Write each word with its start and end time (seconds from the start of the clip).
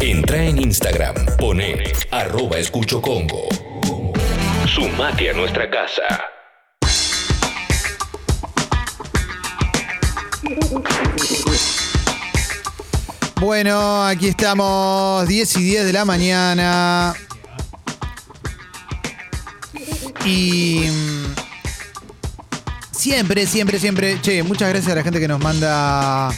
Entra 0.00 0.44
en 0.44 0.62
Instagram, 0.62 1.14
pone 1.38 1.82
arroba 2.10 2.58
escucho 2.58 3.00
Congo. 3.00 3.48
Sumate 4.66 5.30
a 5.30 5.32
nuestra 5.34 5.70
casa. 5.70 6.24
Bueno, 13.40 14.04
aquí 14.04 14.28
estamos, 14.28 15.28
10 15.28 15.56
y 15.56 15.62
10 15.62 15.86
de 15.86 15.92
la 15.92 16.04
mañana. 16.04 17.14
Y 20.24 20.88
mm, 20.90 21.34
siempre, 22.90 23.46
siempre, 23.46 23.78
siempre, 23.78 24.20
che, 24.20 24.42
muchas 24.42 24.68
gracias 24.70 24.92
a 24.92 24.96
la 24.96 25.02
gente 25.02 25.20
que 25.20 25.28
nos 25.28 25.40
manda 25.40 26.30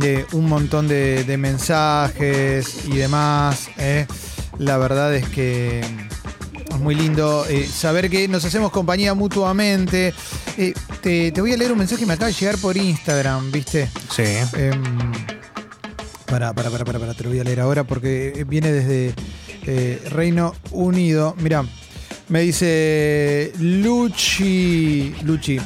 eh, 0.00 0.24
un 0.32 0.48
montón 0.48 0.88
de, 0.88 1.24
de 1.24 1.36
mensajes 1.36 2.86
y 2.86 2.96
demás. 2.96 3.68
eh. 3.78 4.06
La 4.58 4.76
verdad 4.78 5.14
es 5.14 5.26
que 5.28 5.80
es 5.80 6.78
muy 6.78 6.94
lindo 6.94 7.44
eh, 7.48 7.66
saber 7.66 8.08
que 8.10 8.28
nos 8.28 8.44
hacemos 8.44 8.70
compañía 8.70 9.14
mutuamente. 9.14 10.14
Eh, 10.58 10.74
te, 11.00 11.32
te 11.32 11.40
voy 11.40 11.52
a 11.52 11.56
leer 11.56 11.72
un 11.72 11.78
mensaje 11.78 12.00
que 12.00 12.06
me 12.06 12.14
acaba 12.14 12.28
de 12.28 12.34
llegar 12.34 12.58
por 12.58 12.76
Instagram, 12.76 13.50
¿viste? 13.50 13.88
Sí. 14.14 14.22
Em, 14.56 14.82
para, 16.26 16.52
para, 16.52 16.70
para, 16.70 16.84
para, 16.84 16.98
para, 16.98 17.14
te 17.14 17.24
lo 17.24 17.30
voy 17.30 17.40
a 17.40 17.44
leer 17.44 17.60
ahora 17.60 17.84
porque 17.84 18.44
viene 18.48 18.72
desde 18.72 19.14
Reino 20.10 20.54
Unido. 20.70 21.34
Mira, 21.40 21.64
me 22.28 22.40
dice 22.42 23.52
Luchi. 23.58 25.14
Luchi. 25.24 25.58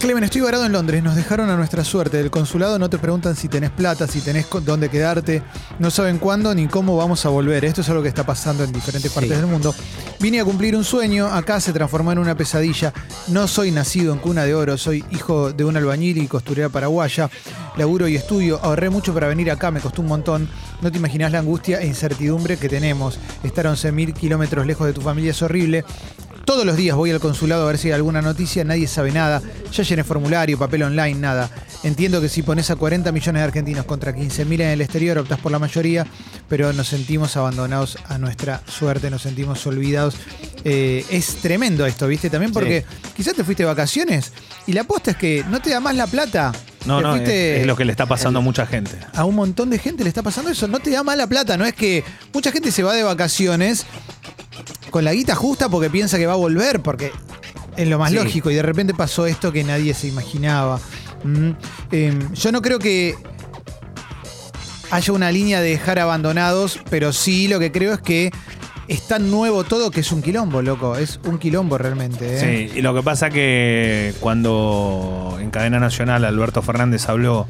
Clemen, 0.00 0.24
estoy 0.24 0.40
varado 0.40 0.64
en 0.64 0.72
Londres. 0.72 1.02
Nos 1.02 1.14
dejaron 1.14 1.50
a 1.50 1.56
nuestra 1.56 1.84
suerte. 1.84 2.16
Del 2.16 2.30
consulado 2.30 2.78
no 2.78 2.88
te 2.88 2.96
preguntan 2.96 3.36
si 3.36 3.48
tenés 3.48 3.68
plata, 3.68 4.06
si 4.06 4.22
tenés 4.22 4.46
dónde 4.64 4.88
quedarte. 4.88 5.42
No 5.78 5.90
saben 5.90 6.16
cuándo 6.16 6.54
ni 6.54 6.68
cómo 6.68 6.96
vamos 6.96 7.26
a 7.26 7.28
volver. 7.28 7.66
Esto 7.66 7.82
es 7.82 7.88
algo 7.90 8.02
que 8.02 8.08
está 8.08 8.24
pasando 8.24 8.64
en 8.64 8.72
diferentes 8.72 9.12
partes 9.12 9.36
del 9.36 9.46
mundo. 9.46 9.74
Vine 10.18 10.40
a 10.40 10.44
cumplir 10.46 10.74
un 10.74 10.84
sueño. 10.84 11.26
Acá 11.26 11.60
se 11.60 11.74
transformó 11.74 12.12
en 12.12 12.18
una 12.18 12.34
pesadilla. 12.34 12.94
No 13.28 13.46
soy 13.46 13.72
nacido 13.72 14.14
en 14.14 14.20
cuna 14.20 14.44
de 14.44 14.54
oro. 14.54 14.78
Soy 14.78 15.04
hijo 15.10 15.52
de 15.52 15.66
un 15.66 15.76
albañil 15.76 16.16
y 16.16 16.28
costurera 16.28 16.70
paraguaya. 16.70 17.28
Laburo 17.76 18.08
y 18.08 18.16
estudio. 18.16 18.58
Ahorré 18.62 18.88
mucho 18.88 19.12
para 19.12 19.28
venir 19.28 19.50
acá. 19.50 19.70
Me 19.70 19.80
costó 19.80 20.00
un 20.00 20.08
montón. 20.08 20.48
No 20.80 20.90
te 20.90 20.96
imaginas 20.96 21.30
la 21.30 21.40
angustia 21.40 21.78
e 21.78 21.86
incertidumbre 21.86 22.56
que 22.56 22.70
tenemos. 22.70 23.18
Estar 23.42 23.66
a 23.66 23.72
11.000 23.74 24.14
kilómetros 24.14 24.66
lejos 24.66 24.86
de 24.86 24.94
tu 24.94 25.02
familia 25.02 25.32
es 25.32 25.42
horrible. 25.42 25.84
Todos 26.50 26.66
los 26.66 26.76
días 26.76 26.96
voy 26.96 27.12
al 27.12 27.20
consulado 27.20 27.62
a 27.62 27.66
ver 27.68 27.78
si 27.78 27.86
hay 27.86 27.92
alguna 27.92 28.20
noticia, 28.22 28.64
nadie 28.64 28.88
sabe 28.88 29.12
nada. 29.12 29.40
Ya 29.70 29.84
llené 29.84 30.02
formulario, 30.02 30.58
papel 30.58 30.82
online, 30.82 31.14
nada. 31.14 31.48
Entiendo 31.84 32.20
que 32.20 32.28
si 32.28 32.42
pones 32.42 32.72
a 32.72 32.74
40 32.74 33.12
millones 33.12 33.40
de 33.40 33.44
argentinos 33.44 33.84
contra 33.84 34.12
15.000 34.12 34.54
en 34.54 34.60
el 34.62 34.80
exterior, 34.80 35.16
optás 35.18 35.38
por 35.38 35.52
la 35.52 35.60
mayoría, 35.60 36.08
pero 36.48 36.72
nos 36.72 36.88
sentimos 36.88 37.36
abandonados 37.36 37.98
a 38.08 38.18
nuestra 38.18 38.62
suerte, 38.66 39.10
nos 39.10 39.22
sentimos 39.22 39.64
olvidados. 39.64 40.16
Eh, 40.64 41.06
es 41.08 41.36
tremendo 41.36 41.86
esto, 41.86 42.08
¿viste? 42.08 42.28
También 42.28 42.52
porque 42.52 42.84
quizás 43.16 43.34
te 43.34 43.44
fuiste 43.44 43.62
de 43.62 43.68
vacaciones 43.68 44.32
y 44.66 44.72
la 44.72 44.80
aposta 44.80 45.12
es 45.12 45.18
que 45.18 45.44
no 45.48 45.60
te 45.60 45.70
da 45.70 45.78
más 45.78 45.94
la 45.94 46.08
plata. 46.08 46.50
No, 46.84 47.00
no, 47.00 47.14
es 47.14 47.64
lo 47.64 47.76
que 47.76 47.84
le 47.84 47.92
está 47.92 48.06
pasando 48.06 48.40
a 48.40 48.42
mucha 48.42 48.66
gente. 48.66 48.98
a 49.14 49.24
un 49.24 49.36
montón 49.36 49.70
de 49.70 49.78
gente 49.78 50.02
le 50.02 50.08
está 50.08 50.24
pasando 50.24 50.50
eso. 50.50 50.66
No 50.66 50.80
te 50.80 50.90
da 50.90 51.04
mala 51.04 51.28
plata, 51.28 51.56
no 51.56 51.64
es 51.64 51.74
que 51.74 52.02
mucha 52.34 52.50
gente 52.50 52.72
se 52.72 52.82
va 52.82 52.92
de 52.94 53.04
vacaciones 53.04 53.86
con 54.90 55.04
la 55.04 55.12
guita 55.12 55.34
justa 55.34 55.68
porque 55.68 55.88
piensa 55.90 56.18
que 56.18 56.26
va 56.26 56.32
a 56.34 56.36
volver, 56.36 56.80
porque 56.80 57.12
es 57.76 57.88
lo 57.88 57.98
más 57.98 58.10
Sí. 58.10 58.16
lógico. 58.16 58.50
Y 58.50 58.54
de 58.54 58.62
repente 58.62 58.94
pasó 58.94 59.26
esto 59.26 59.52
que 59.52 59.64
nadie 59.64 59.94
se 59.94 60.08
imaginaba. 60.08 60.78
Mm, 61.24 61.50
eh, 61.92 62.18
yo 62.34 62.52
no 62.52 62.60
creo 62.62 62.78
que 62.78 63.14
haya 64.90 65.12
una 65.12 65.30
línea 65.30 65.60
de 65.60 65.70
dejar 65.70 65.98
abandonados, 65.98 66.80
pero 66.90 67.12
sí 67.12 67.46
lo 67.48 67.58
que 67.60 67.70
creo 67.70 67.92
es 67.94 68.00
que 68.00 68.30
es 68.88 69.02
tan 69.06 69.30
nuevo 69.30 69.62
todo 69.62 69.92
que 69.92 70.00
es 70.00 70.10
un 70.10 70.20
quilombo, 70.20 70.62
loco. 70.62 70.96
Es 70.96 71.20
un 71.24 71.38
quilombo 71.38 71.78
realmente. 71.78 72.36
¿eh? 72.36 72.68
Sí, 72.72 72.78
y 72.78 72.82
lo 72.82 72.92
que 72.94 73.02
pasa 73.02 73.30
que 73.30 74.12
cuando 74.18 75.38
en 75.40 75.50
cadena 75.50 75.78
nacional 75.78 76.24
Alberto 76.24 76.60
Fernández 76.60 77.08
habló 77.08 77.46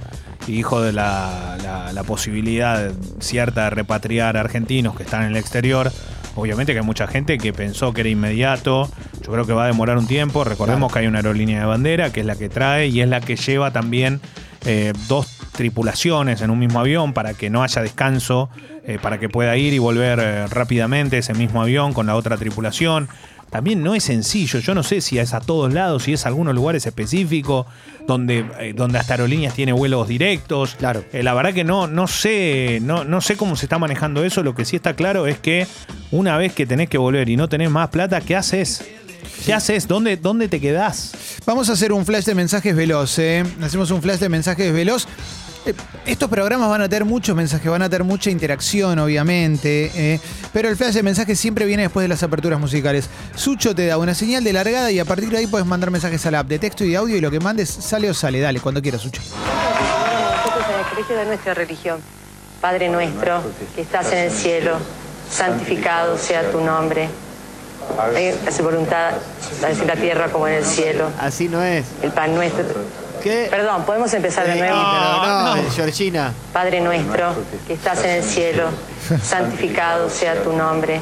y 0.47 0.53
dijo 0.53 0.83
de 0.83 0.93
la, 0.93 1.56
la- 1.62 1.93
la 1.95 2.03
posibilidad 2.05 2.93
cierta 3.21 3.65
de 3.65 3.71
repatriar 3.71 4.37
argentinos 4.37 4.95
que 4.97 5.05
están 5.05 5.23
en 5.23 5.31
el 5.31 5.37
exterior, 5.37 5.91
obviamente 6.37 6.73
que 6.73 6.79
hay 6.79 6.85
mucha 6.85 7.07
gente 7.07 7.39
que 7.39 7.53
pensó 7.53 7.93
que 7.93 8.03
era 8.03 8.11
inmediato, 8.11 8.91
yo 9.25 9.33
creo 9.33 9.47
que 9.47 9.53
va 9.53 9.65
a 9.65 9.67
demorar 9.67 9.99
un 9.99 10.07
tiempo, 10.07 10.45
recordemos 10.45 10.93
que 10.93 11.01
hay 11.01 11.07
una 11.07 11.19
aerolínea 11.19 11.61
de 11.61 11.67
bandera 11.67 12.13
que 12.13 12.21
es 12.21 12.27
la 12.27 12.37
que 12.37 12.49
trae 12.49 12.89
y 12.89 13.01
es 13.01 13.09
la 13.09 13.21
que 13.21 13.37
lleva 13.37 13.73
también 13.73 14.21
eh, 14.67 14.93
dos 15.09 15.39
tripulaciones 15.53 16.43
en 16.43 16.51
un 16.51 16.59
mismo 16.59 16.81
avión 16.81 17.13
para 17.13 17.35
que 17.35 17.51
no 17.51 17.63
haya 17.63 17.83
descanso, 17.83 18.51
eh, 18.85 18.99
para 19.01 19.19
que 19.19 19.29
pueda 19.29 19.57
ir 19.57 19.73
y 19.73 19.79
volver 19.79 20.19
eh, 20.21 20.47
rápidamente 20.47 21.19
ese 21.19 21.35
mismo 21.35 21.63
avión 21.63 21.93
con 21.93 22.07
la 22.07 22.17
otra 22.17 22.37
tripulación. 22.37 23.09
También 23.50 23.83
no 23.83 23.94
es 23.94 24.05
sencillo, 24.05 24.61
yo 24.61 24.75
no 24.75 24.83
sé 24.83 25.00
si 25.00 25.19
es 25.19 25.34
a 25.34 25.41
todos 25.41 25.72
lados, 25.75 26.05
si 26.05 26.12
es 26.12 26.25
a 26.25 26.28
algunos 26.28 26.55
lugares 26.55 26.87
específicos, 26.87 27.66
donde, 28.06 28.47
eh, 28.61 28.72
donde 28.75 28.99
hasta 28.99 29.15
aerolíneas 29.15 29.55
tiene 29.55 29.72
vuelos 29.72 30.06
directos. 30.06 30.77
Claro. 30.77 31.05
Eh, 31.12 31.22
la 31.22 31.34
verdad 31.34 31.53
que 31.53 31.65
no, 31.65 31.88
no 31.88 32.06
sé, 32.06 32.78
no, 32.81 33.05
no 33.05 33.21
sé 33.21 33.37
cómo 33.37 33.56
se 33.56 33.66
está 33.66 33.78
manejando 33.78 34.25
eso. 34.25 34.43
Lo 34.43 34.55
que 34.55 34.65
sí 34.65 34.77
está 34.77 34.94
claro 34.94 35.27
es 35.27 35.38
que 35.38 35.66
una 36.12 36.38
vez 36.38 36.53
que 36.53 36.65
tenés 36.65 36.88
que 36.88 36.99
volver 36.99 37.28
y 37.28 37.37
no 37.37 37.49
tenés 37.49 37.71
más 37.71 37.88
plata, 37.88 38.21
¿qué 38.21 38.37
haces? 38.37 38.84
¿Qué 39.44 39.53
haces? 39.53 39.88
¿Dónde, 39.88 40.17
dónde 40.17 40.49
te 40.49 40.61
quedás? 40.61 41.12
Vamos 41.47 41.71
a 41.71 41.72
hacer 41.72 41.93
un 41.93 42.05
flash 42.05 42.25
de 42.25 42.34
mensajes 42.34 42.75
veloz, 42.77 43.19
¿eh? 43.19 43.44
Hacemos 43.62 43.91
un 43.91 44.03
flash 44.03 44.19
de 44.19 44.28
mensajes 44.28 44.72
veloz. 44.72 45.06
Eh, 45.66 45.75
Estos 46.06 46.28
programas 46.31 46.69
van 46.71 46.82
a 46.82 46.88
tener 46.88 47.04
muchos 47.04 47.37
mensajes, 47.37 47.71
van 47.71 47.82
a 47.82 47.88
tener 47.88 48.04
mucha 48.04 48.31
interacción, 48.31 48.98
obviamente. 48.98 49.91
¿eh? 49.94 50.21
Pero 50.53 50.69
el 50.69 50.76
flash 50.76 50.94
de 50.94 51.03
mensajes 51.03 51.38
siempre 51.38 51.66
viene 51.66 51.82
después 51.82 52.04
de 52.04 52.09
las 52.09 52.22
aperturas 52.22 52.59
musicales. 52.59 53.09
Sucho 53.34 53.75
te 53.75 53.87
da 53.87 53.99
una 53.99 54.15
señal 54.15 54.43
de 54.44 54.53
largada 54.53 54.91
y 54.91 54.99
a 54.99 55.04
partir 55.04 55.31
de 55.31 55.38
ahí 55.38 55.47
puedes 55.47 55.66
mandar 55.66 55.91
mensajes 55.91 56.25
a 56.26 56.31
la 56.31 56.41
app 56.41 56.49
de 56.49 56.59
texto 56.59 56.84
y 56.84 56.91
de 56.91 56.97
audio 56.97 57.16
y 57.16 57.20
lo 57.20 57.31
que 57.31 57.41
mandes 57.41 57.69
sale 57.69 58.09
o 58.10 58.15
sale. 58.15 58.41
Dale, 58.41 58.60
cuando 58.60 58.81
quieras, 58.81 59.03
Sucho. 59.03 59.20
Nosotros 59.20 60.66
en 60.72 60.78
el 60.81 60.87
colegio 60.87 61.16
de 61.16 61.26
nuestra 61.26 61.54
religión. 61.54 62.00
Padre 62.60 62.88
nuestro, 62.91 63.43
que 63.75 63.81
estás 63.81 64.12
en 64.12 64.19
el 64.19 64.31
cielo, 64.31 64.76
santificado 65.31 66.19
sea 66.19 66.50
tu 66.50 66.60
nombre. 66.60 67.09
Hágase 67.99 68.62
voluntad, 68.62 69.12
así 69.66 69.81
en 69.81 69.87
la 69.87 69.97
tierra 69.97 70.28
como 70.28 70.47
en 70.47 70.54
el 70.54 70.65
cielo. 70.65 71.10
Así 71.19 71.49
no 71.49 71.62
es. 71.62 71.87
El 72.03 72.12
pan 72.12 72.34
nuestro. 72.34 72.65
¿Qué? 73.22 73.47
Perdón, 73.50 73.84
podemos 73.84 74.12
empezar 74.14 74.47
de 74.47 74.54
Eh, 74.54 74.58
nuevo. 74.58 74.76
no, 74.76 75.56
no. 75.56 75.70
Georgina. 75.70 76.32
Padre 76.53 76.81
nuestro, 76.81 77.34
que 77.66 77.75
estás 77.75 78.03
en 78.04 78.10
el 78.10 78.25
cielo, 78.25 78.64
santificado 79.22 80.08
sea 80.10 80.42
tu 80.42 80.53
nombre. 80.53 81.00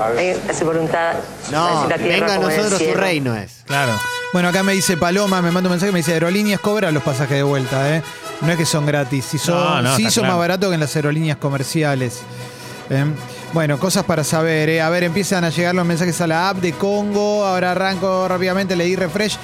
Hágase 0.00 0.64
voluntad, 0.64 1.14
No, 1.50 1.88
la 1.88 1.96
tierra 1.96 2.26
venga 2.26 2.34
a 2.34 2.38
nosotros 2.38 2.80
tu 2.80 2.94
reino 2.94 3.34
es. 3.34 3.62
Claro. 3.66 3.92
Bueno, 4.32 4.48
acá 4.48 4.62
me 4.62 4.72
dice 4.72 4.96
Paloma, 4.96 5.42
me 5.42 5.50
manda 5.50 5.68
un 5.68 5.72
mensaje, 5.72 5.90
me 5.90 5.98
dice 5.98 6.12
aerolíneas 6.12 6.60
cobran 6.60 6.94
los 6.94 7.02
pasajes 7.02 7.36
de 7.36 7.42
vuelta, 7.42 7.96
¿eh? 7.96 8.02
No 8.40 8.52
es 8.52 8.56
que 8.56 8.64
son 8.66 8.86
gratis, 8.86 9.24
si 9.24 9.38
son, 9.38 9.56
No, 9.56 9.82
no, 9.82 9.96
sí 9.96 10.04
son 10.04 10.22
claro. 10.22 10.28
más 10.28 10.38
baratos 10.38 10.68
que 10.68 10.74
en 10.74 10.80
las 10.80 10.94
aerolíneas 10.94 11.36
comerciales. 11.38 12.20
¿eh? 12.88 13.04
Bueno, 13.52 13.78
cosas 13.80 14.04
para 14.04 14.22
saber, 14.22 14.68
¿eh? 14.68 14.80
A 14.80 14.88
ver, 14.90 15.02
empiezan 15.02 15.42
a 15.44 15.50
llegar 15.50 15.74
los 15.74 15.84
mensajes 15.84 16.20
a 16.20 16.26
la 16.28 16.48
app 16.50 16.58
de 16.58 16.72
Congo. 16.72 17.44
Ahora 17.44 17.72
arranco 17.72 18.28
rápidamente, 18.28 18.76
le 18.76 18.84
di 18.84 18.94
refresh. 18.94 19.36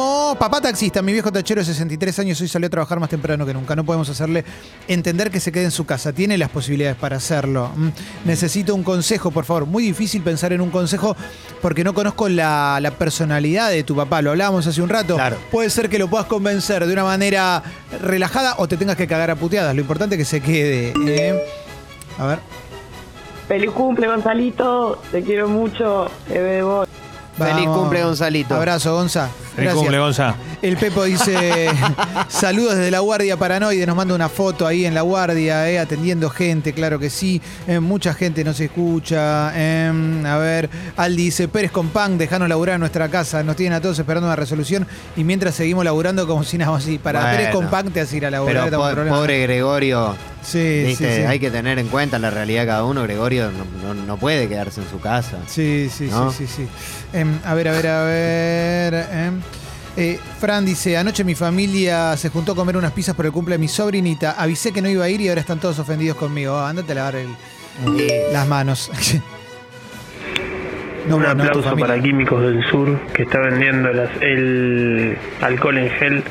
¡Vamos! 0.00 0.38
Papá 0.38 0.62
taxista, 0.62 1.02
mi 1.02 1.12
viejo 1.12 1.30
tachero 1.30 1.60
de 1.60 1.66
63 1.66 2.20
años 2.20 2.40
hoy 2.40 2.48
salió 2.48 2.68
a 2.68 2.70
trabajar 2.70 2.98
más 2.98 3.10
temprano 3.10 3.44
que 3.44 3.52
nunca. 3.52 3.76
No 3.76 3.84
podemos 3.84 4.08
hacerle 4.08 4.46
entender 4.88 5.30
que 5.30 5.40
se 5.40 5.52
quede 5.52 5.64
en 5.64 5.70
su 5.70 5.84
casa. 5.84 6.14
Tiene 6.14 6.38
las 6.38 6.48
posibilidades 6.48 6.96
para 6.96 7.16
hacerlo. 7.16 7.70
Mm. 7.76 7.88
Necesito 8.24 8.74
un 8.74 8.82
consejo, 8.82 9.30
por 9.30 9.44
favor. 9.44 9.66
Muy 9.66 9.82
difícil 9.82 10.22
pensar 10.22 10.54
en 10.54 10.62
un 10.62 10.70
consejo 10.70 11.14
porque 11.60 11.84
no 11.84 11.92
conozco 11.92 12.30
la, 12.30 12.78
la 12.80 12.92
personalidad 12.92 13.68
de 13.68 13.82
tu 13.84 13.94
papá. 13.94 14.22
Lo 14.22 14.30
hablábamos 14.30 14.66
hace 14.66 14.80
un 14.80 14.88
rato. 14.88 15.16
Claro. 15.16 15.36
Puede 15.50 15.68
ser 15.68 15.90
que 15.90 15.98
lo 15.98 16.08
puedas 16.08 16.26
convencer 16.26 16.86
de 16.86 16.92
una 16.94 17.04
manera 17.04 17.62
relajada 18.00 18.54
o 18.56 18.66
te 18.66 18.78
tengas 18.78 18.96
que 18.96 19.06
cagar 19.06 19.30
a 19.30 19.36
puteadas. 19.36 19.74
Lo 19.74 19.82
importante 19.82 20.14
es 20.14 20.20
que 20.20 20.24
se 20.24 20.40
quede. 20.40 20.94
¿eh? 21.06 21.44
A 22.18 22.26
ver. 22.26 22.38
Feliz 23.48 23.70
cumple, 23.72 24.06
Gonzalito. 24.06 25.02
Te 25.12 25.22
quiero 25.22 25.46
mucho. 25.46 26.10
Te 26.26 26.40
debo. 26.40 26.86
Feliz 27.36 27.66
Vamos. 27.66 27.78
cumple, 27.78 28.02
Gonzalito. 28.02 28.54
Abrazo, 28.54 28.94
Gonza. 28.94 29.30
Cumple, 29.74 29.98
Gonza. 29.98 30.34
El 30.62 30.76
Pepo 30.76 31.04
dice, 31.04 31.68
saludos 32.28 32.76
desde 32.76 32.90
la 32.90 33.00
Guardia 33.00 33.36
Paranoide, 33.36 33.86
nos 33.86 33.96
manda 33.96 34.14
una 34.14 34.28
foto 34.28 34.66
ahí 34.66 34.84
en 34.86 34.94
la 34.94 35.02
Guardia, 35.02 35.68
eh, 35.70 35.78
atendiendo 35.78 36.30
gente, 36.30 36.72
claro 36.72 36.98
que 36.98 37.10
sí, 37.10 37.40
Eh, 37.66 37.80
mucha 37.80 38.14
gente 38.14 38.44
nos 38.44 38.58
escucha. 38.60 39.52
Eh, 39.54 40.22
a 40.26 40.36
ver, 40.38 40.70
Aldi 40.96 41.24
dice, 41.24 41.48
Pérez 41.48 41.70
con 41.70 41.88
Pan, 41.88 42.18
dejanos 42.18 42.48
laburar 42.48 42.74
en 42.74 42.80
nuestra 42.80 43.08
casa, 43.08 43.42
nos 43.42 43.56
tienen 43.56 43.74
a 43.74 43.80
todos 43.80 43.98
esperando 43.98 44.26
una 44.26 44.36
resolución 44.36 44.86
y 45.16 45.24
mientras 45.24 45.54
seguimos 45.54 45.84
laburando 45.84 46.26
como 46.26 46.44
si 46.44 46.58
nada 46.58 46.76
así. 46.76 46.98
Para 46.98 47.20
Bueno. 47.20 47.36
Pérez 47.36 47.52
con 47.54 47.66
Pan 47.68 47.90
te 47.90 48.00
hace 48.00 48.16
ir 48.16 48.26
a 48.26 48.30
laburar, 48.30 48.54
Pero 48.54 48.64
estamos 48.66 48.84
po- 48.86 48.88
en 48.90 48.94
problema. 48.94 49.16
pobre 49.16 49.42
Gregorio, 49.42 50.14
Sí, 50.42 50.84
viste, 50.86 51.10
sí, 51.16 51.20
sí. 51.20 51.26
hay 51.26 51.38
que 51.38 51.50
tener 51.50 51.78
en 51.78 51.88
cuenta 51.88 52.18
la 52.18 52.30
realidad 52.30 52.62
de 52.62 52.66
cada 52.68 52.84
uno. 52.84 53.02
Gregorio 53.02 53.50
no, 53.50 53.94
no- 53.94 54.02
no 54.06 54.16
puede 54.16 54.48
quedarse 54.48 54.80
en 54.80 54.88
su 54.88 54.98
casa. 55.00 55.36
Sí, 55.46 55.90
sí, 55.94 56.08
¿No? 56.10 56.30
sí, 56.32 56.46
sí, 56.46 56.64
sí. 56.64 56.68
Em, 57.12 57.38
a 57.44 57.54
ver, 57.54 57.68
a 57.68 57.72
ver, 57.72 57.86
a 57.88 58.02
ver. 58.04 59.06
Eh, 59.96 60.18
Fran 60.38 60.64
dice, 60.64 60.96
anoche 60.96 61.24
mi 61.24 61.34
familia 61.34 62.16
se 62.16 62.30
juntó 62.30 62.52
a 62.52 62.54
comer 62.54 62.76
unas 62.76 62.92
pizzas 62.92 63.14
por 63.14 63.26
el 63.26 63.32
cumple 63.32 63.56
de 63.56 63.58
mi 63.58 63.68
sobrinita. 63.68 64.32
Avisé 64.38 64.72
que 64.72 64.80
no 64.80 64.88
iba 64.88 65.04
a 65.04 65.08
ir 65.08 65.20
y 65.20 65.28
ahora 65.28 65.40
están 65.40 65.58
todos 65.58 65.78
ofendidos 65.78 66.16
conmigo. 66.16 66.54
Ah, 66.56 66.70
andate 66.70 66.92
a 66.92 66.94
lavar 66.94 67.16
el- 67.16 68.32
las 68.32 68.46
manos. 68.46 68.90
no, 71.08 71.16
Un 71.16 71.26
aplauso 71.26 71.76
para 71.76 72.00
Químicos 72.00 72.40
del 72.42 72.64
Sur 72.70 72.98
que 73.12 73.22
está 73.24 73.40
vendiendo 73.40 73.92
las- 73.92 74.10
el 74.20 75.16
alcohol 75.40 75.78
en 75.78 75.90
gel 75.90 76.24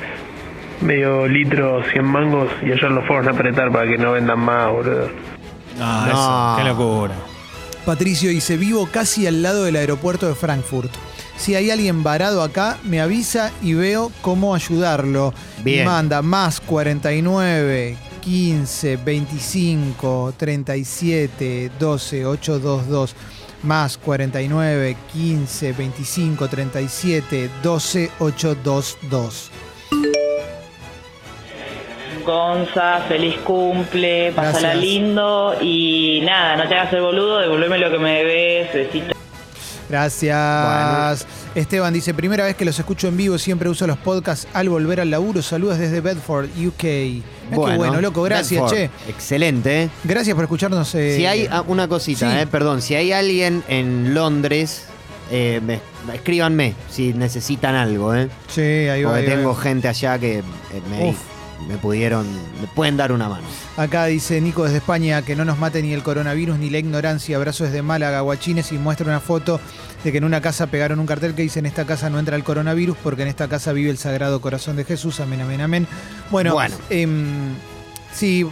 medio 0.82 1.28
litro 1.28 1.84
100 1.92 2.06
mangos 2.06 2.50
y 2.62 2.72
ayer 2.72 2.90
lo 2.90 3.06
fueron 3.06 3.28
a 3.28 3.32
apretar 3.32 3.72
para 3.72 3.90
que 3.90 3.98
no 3.98 4.14
vendan 4.14 4.40
más, 4.40 4.72
boludo. 4.72 5.10
Ah, 5.80 6.06
No. 6.08 6.12
eso, 6.12 6.56
qué 6.64 6.70
locura. 6.70 7.14
Patricio 7.86 8.30
dice, 8.30 8.56
vivo 8.58 8.88
casi 8.92 9.28
al 9.28 9.42
lado 9.42 9.64
del 9.66 9.76
aeropuerto 9.76 10.28
de 10.28 10.36
Frankfurt. 10.36 10.92
Si 11.40 11.56
hay 11.56 11.72
alguien 11.72 12.04
varado 12.04 12.44
acá, 12.44 12.78
me 12.84 13.00
avisa 13.00 13.52
y 13.62 13.74
veo 13.74 14.12
cómo 14.22 14.54
ayudarlo. 14.54 15.34
Bien. 15.64 15.84
Y 15.84 15.86
manda 15.86 16.22
más 16.22 16.60
49 16.60 17.96
15 18.22 18.98
25 18.98 20.34
37 20.38 21.72
12 21.80 22.26
822 22.26 23.16
más 23.64 23.98
49 23.98 24.98
15 25.14 25.72
25 25.72 26.48
37 26.50 27.50
12 27.64 28.12
822. 28.20 29.52
Gonza, 32.26 33.00
feliz 33.08 33.38
cumple, 33.46 34.34
pásala 34.36 34.74
Gracias. 34.74 34.84
lindo 34.84 35.56
y 35.62 36.22
nada, 36.26 36.58
no 36.58 36.68
te 36.68 36.76
hagas 36.76 36.94
el 36.94 37.02
boludo, 37.02 37.40
devolveme 37.40 37.80
lo 37.80 37.90
que 37.90 37.98
me 37.98 38.12
debes, 38.24 38.74
besito. 38.74 39.19
Gracias. 39.90 41.26
Esteban 41.56 41.94
dice, 41.94 42.14
primera 42.14 42.46
vez 42.46 42.56
que 42.56 42.66
los 42.66 42.78
escucho 42.78 43.08
en 43.08 43.18
vivo, 43.18 43.38
siempre 43.38 43.70
uso 43.70 43.88
los 43.88 43.98
podcasts 43.98 44.48
al 44.54 44.70
volver 44.70 45.00
al 45.02 45.10
laburo. 45.10 45.42
Saludos 45.42 45.80
desde 45.80 46.02
Bedford, 46.02 46.46
UK. 46.58 46.84
Mirá 46.84 47.24
qué 47.50 47.56
bueno, 47.78 48.00
loco, 48.02 48.22
gracias, 48.24 48.62
Bedford. 48.62 48.78
che. 48.78 48.90
Excelente. 49.10 49.90
Gracias 50.04 50.36
por 50.36 50.44
escucharnos. 50.44 50.94
eh, 50.96 51.16
Si 51.18 51.26
hay 51.26 51.48
ah, 51.52 51.64
una 51.68 51.88
cosita, 51.88 52.32
sí. 52.32 52.38
eh, 52.40 52.48
perdón, 52.48 52.82
si 52.82 52.96
hay 52.96 53.12
alguien 53.12 53.64
en 53.68 54.14
Londres, 54.14 54.84
eh, 55.32 55.60
me- 55.66 55.82
escríbanme 56.14 56.76
si 56.90 57.14
necesitan 57.14 57.76
algo, 57.76 58.14
¿eh? 58.16 58.30
Sí, 58.48 58.62
ahí 58.62 59.04
va. 59.04 59.12
Porque 59.12 59.26
ahí 59.26 59.30
va. 59.30 59.36
tengo 59.38 59.56
gente 59.56 59.88
allá 59.88 60.20
que 60.20 60.40
eh, 60.40 60.44
me, 60.90 61.10
Uf. 61.10 61.18
Me 61.68 61.78
pudieron, 61.78 62.26
me 62.62 62.68
pueden 62.74 62.98
dar 62.98 63.12
una 63.12 63.30
mano. 63.30 63.46
Acá 63.78 64.06
dice 64.06 64.40
Nico 64.42 64.64
desde 64.64 64.78
España 64.78 65.22
que 65.22 65.36
no 65.36 65.46
nos 65.46 65.58
mate 65.60 65.82
ni 65.82 65.94
el 65.94 66.04
coronavirus 66.04 66.58
ni 66.58 66.70
la 66.70 66.80
ignorancia. 66.80 67.38
Abrazo 67.38 67.64
desde 67.66 67.82
Málaga, 67.82 68.22
Guachines 68.22 68.72
y 68.72 68.78
muestra 68.78 69.06
una 69.08 69.20
foto 69.20 69.60
de 70.04 70.12
que 70.12 70.18
en 70.20 70.24
una 70.24 70.42
casa 70.42 70.68
pegaron 70.68 71.00
un 71.00 71.06
cartel 71.06 71.36
que 71.36 71.42
dice 71.42 71.60
en 71.60 71.66
esta 71.66 71.86
casa 71.86 72.10
no 72.10 72.20
entra 72.20 72.36
el 72.36 72.44
coronavirus 72.44 72.98
porque 73.04 73.22
en 73.24 73.28
esta 73.28 73.48
casa 73.48 73.74
vive 73.74 73.90
el 73.90 73.98
Sagrado 73.98 74.40
Corazón 74.42 74.76
de 74.78 74.86
Jesús. 74.86 75.20
Amén, 75.20 75.42
amén, 75.42 75.62
amén. 75.62 75.88
Bueno, 76.32 76.54
Bueno. 76.54 76.76
em, 76.90 77.54
sí. 78.14 78.46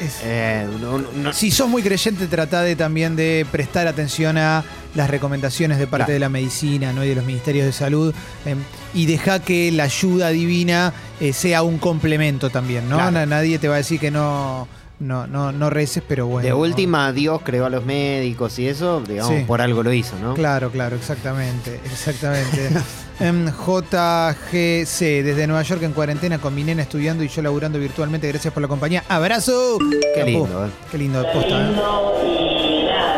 es- 0.00 0.18
Eh, 0.24 0.66
no- 0.80 0.98
no- 0.98 1.32
Si 1.32 1.52
sos 1.52 1.68
muy 1.68 1.80
creyente, 1.82 2.26
trata 2.26 2.62
de 2.62 2.74
también 2.74 3.14
de 3.14 3.46
prestar 3.52 3.86
atención 3.86 4.36
a 4.38 4.64
las 4.96 5.08
recomendaciones 5.08 5.78
de 5.78 5.86
parte 5.86 6.06
Claro. 6.06 6.12
de 6.14 6.18
la 6.18 6.28
medicina 6.28 6.92
¿no? 6.92 7.04
y 7.04 7.08
de 7.10 7.14
los 7.14 7.24
ministerios 7.24 7.64
de 7.66 7.72
salud 7.72 8.12
eh, 8.44 8.56
y 8.92 9.06
deja 9.06 9.38
que 9.40 9.70
la 9.72 9.84
ayuda 9.84 10.30
divina 10.30 10.92
eh, 11.20 11.32
sea 11.32 11.62
un 11.62 11.78
complemento 11.78 12.50
también, 12.50 12.88
¿no? 12.88 12.96
Claro. 12.96 13.26
Nadie 13.26 13.58
te 13.58 13.68
va 13.68 13.74
a 13.74 13.78
decir 13.78 14.00
que 14.00 14.10
no, 14.10 14.66
no, 15.00 15.26
no, 15.26 15.52
no 15.52 15.70
reces, 15.70 16.02
pero 16.06 16.26
bueno. 16.26 16.46
de 16.46 16.52
última, 16.54 17.12
Dios 17.12 17.40
creó 17.44 17.66
a 17.66 17.70
los 17.70 17.84
médicos 17.84 18.58
y 18.58 18.68
eso, 18.68 19.00
digamos, 19.06 19.34
Sí. 19.34 19.44
por 19.46 19.60
algo 19.60 19.82
lo 19.82 19.92
hizo, 19.92 20.16
¿no? 20.18 20.34
Claro, 20.34 20.70
claro, 20.70 20.96
exactamente, 20.96 21.80
exactamente. 21.84 22.70
Em, 23.20 23.46
JGC, 23.46 25.22
desde 25.22 25.46
Nueva 25.46 25.62
York 25.62 25.80
en 25.84 25.92
cuarentena 25.92 26.38
con 26.40 26.52
mi 26.52 26.64
nena 26.64 26.82
estudiando 26.82 27.22
y 27.22 27.28
yo 27.28 27.42
laburando 27.42 27.78
virtualmente. 27.78 28.26
Gracias 28.26 28.52
por 28.52 28.60
la 28.60 28.66
compañía. 28.68 29.04
¡Abrazo! 29.08 29.78
Qué 30.16 30.24
lindo, 30.24 30.66
eh. 30.66 30.70
Qué 30.90 30.98
lindo, 30.98 31.24
posta, 31.32 31.70
¿eh? 31.70 31.74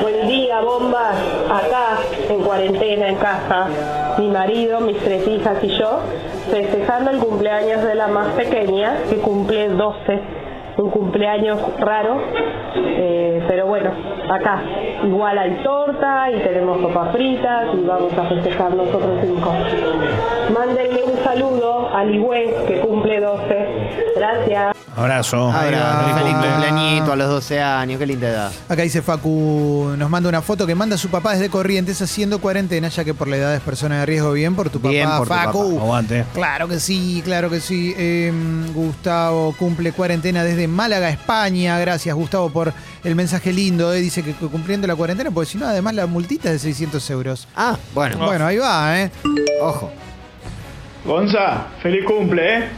Buen 0.03 0.29
día, 0.29 0.61
bombas. 0.61 1.17
Acá, 1.51 1.99
en 2.29 2.43
cuarentena, 2.43 3.09
en 3.09 3.17
casa, 3.17 3.69
mi 4.19 4.29
marido, 4.29 4.81
mis 4.83 4.99
tres 4.99 5.27
hijas 5.29 5.57
y 5.63 5.79
yo, 5.79 6.03
festejando 6.47 7.11
el 7.11 7.19
cumpleaños 7.19 7.83
de 7.83 7.95
la 7.95 8.09
más 8.09 8.29
pequeña, 8.29 8.95
que 9.09 9.17
cumple 9.17 9.69
12. 9.69 10.21
Un 10.79 10.91
cumpleaños 10.91 11.59
raro, 11.81 12.21
eh, 12.75 13.43
pero 13.49 13.67
bueno, 13.67 13.91
acá 14.29 14.63
igual 15.05 15.39
hay 15.39 15.53
torta 15.63 16.31
y 16.31 16.41
tenemos 16.41 16.83
sopas 16.83 17.13
fritas 17.13 17.69
y 17.73 17.87
vamos 17.87 18.13
a 18.13 18.25
festejar 18.25 18.75
nosotros 18.75 19.19
cinco. 19.23 19.55
Mándenle 20.53 21.03
un 21.05 21.17
saludo 21.25 21.89
a 21.95 22.05
Ligüe, 22.05 22.55
que 22.67 22.81
cumple 22.81 23.21
12. 23.21 23.69
Gracias. 24.17 24.77
Abrazo. 24.97 25.53
Ahora, 25.53 26.15
feliz 26.19 26.35
cumpleañito 26.35 27.13
a 27.13 27.17
los 27.17 27.29
12 27.29 27.61
años, 27.61 27.99
qué 27.99 28.07
linda 28.07 28.29
edad. 28.29 28.53
Acá 28.69 28.83
dice 28.83 29.03
Facu, 29.03 29.93
nos 29.99 30.09
manda 30.09 30.29
una 30.31 30.41
foto 30.41 30.67
que 30.67 30.75
manda 30.75 30.95
a 30.95 30.99
su 30.99 31.09
papá 31.11 31.33
desde 31.35 31.51
Corrientes 31.51 32.01
haciendo 32.01 32.39
cuarentena, 32.41 32.89
ya 32.89 33.05
que 33.05 33.13
por 33.13 33.29
la 33.29 33.37
edad 33.37 33.55
es 33.55 33.61
persona 33.61 34.01
de 34.01 34.07
riesgo. 34.07 34.33
Bien 34.33 34.55
por 34.57 34.71
tu 34.71 34.79
papá, 34.81 34.89
Bien 34.91 35.09
por 35.19 35.29
tu 35.29 35.35
Facu. 35.35 35.71
papá. 35.75 35.83
Aguante. 35.85 36.25
Claro 36.33 36.67
que 36.69 36.81
sí, 36.81 37.21
claro 37.25 37.51
que 37.51 37.61
sí. 37.61 37.95
Eh, 37.99 38.33
Gustavo 38.75 39.55
cumple 39.59 39.93
cuarentena 39.93 40.43
desde 40.45 40.67
Málaga, 40.67 41.11
España. 41.11 41.79
Gracias, 41.79 42.15
Gustavo, 42.15 42.49
por 42.51 42.73
el 43.05 43.15
mensaje 43.15 43.53
lindo. 43.53 43.93
eh. 43.93 44.01
Dice 44.01 44.23
que 44.23 44.33
cumpliendo 44.33 44.87
la 44.87 44.97
cuarentena, 44.97 45.31
porque 45.31 45.51
si 45.51 45.59
no, 45.59 45.67
además 45.67 45.95
la 45.95 46.07
multita 46.07 46.49
es 46.49 46.55
de 46.55 46.59
600 46.71 47.11
euros. 47.11 47.49
Ah, 47.55 47.77
bueno, 47.95 48.17
Bueno, 48.19 48.47
ahí 48.47 48.57
va, 48.57 48.99
¿eh? 49.01 49.11
ojo. 49.61 49.91
Gonza, 51.05 51.67
feliz 51.83 52.05
cumple, 52.05 52.59
¿eh? 52.59 52.69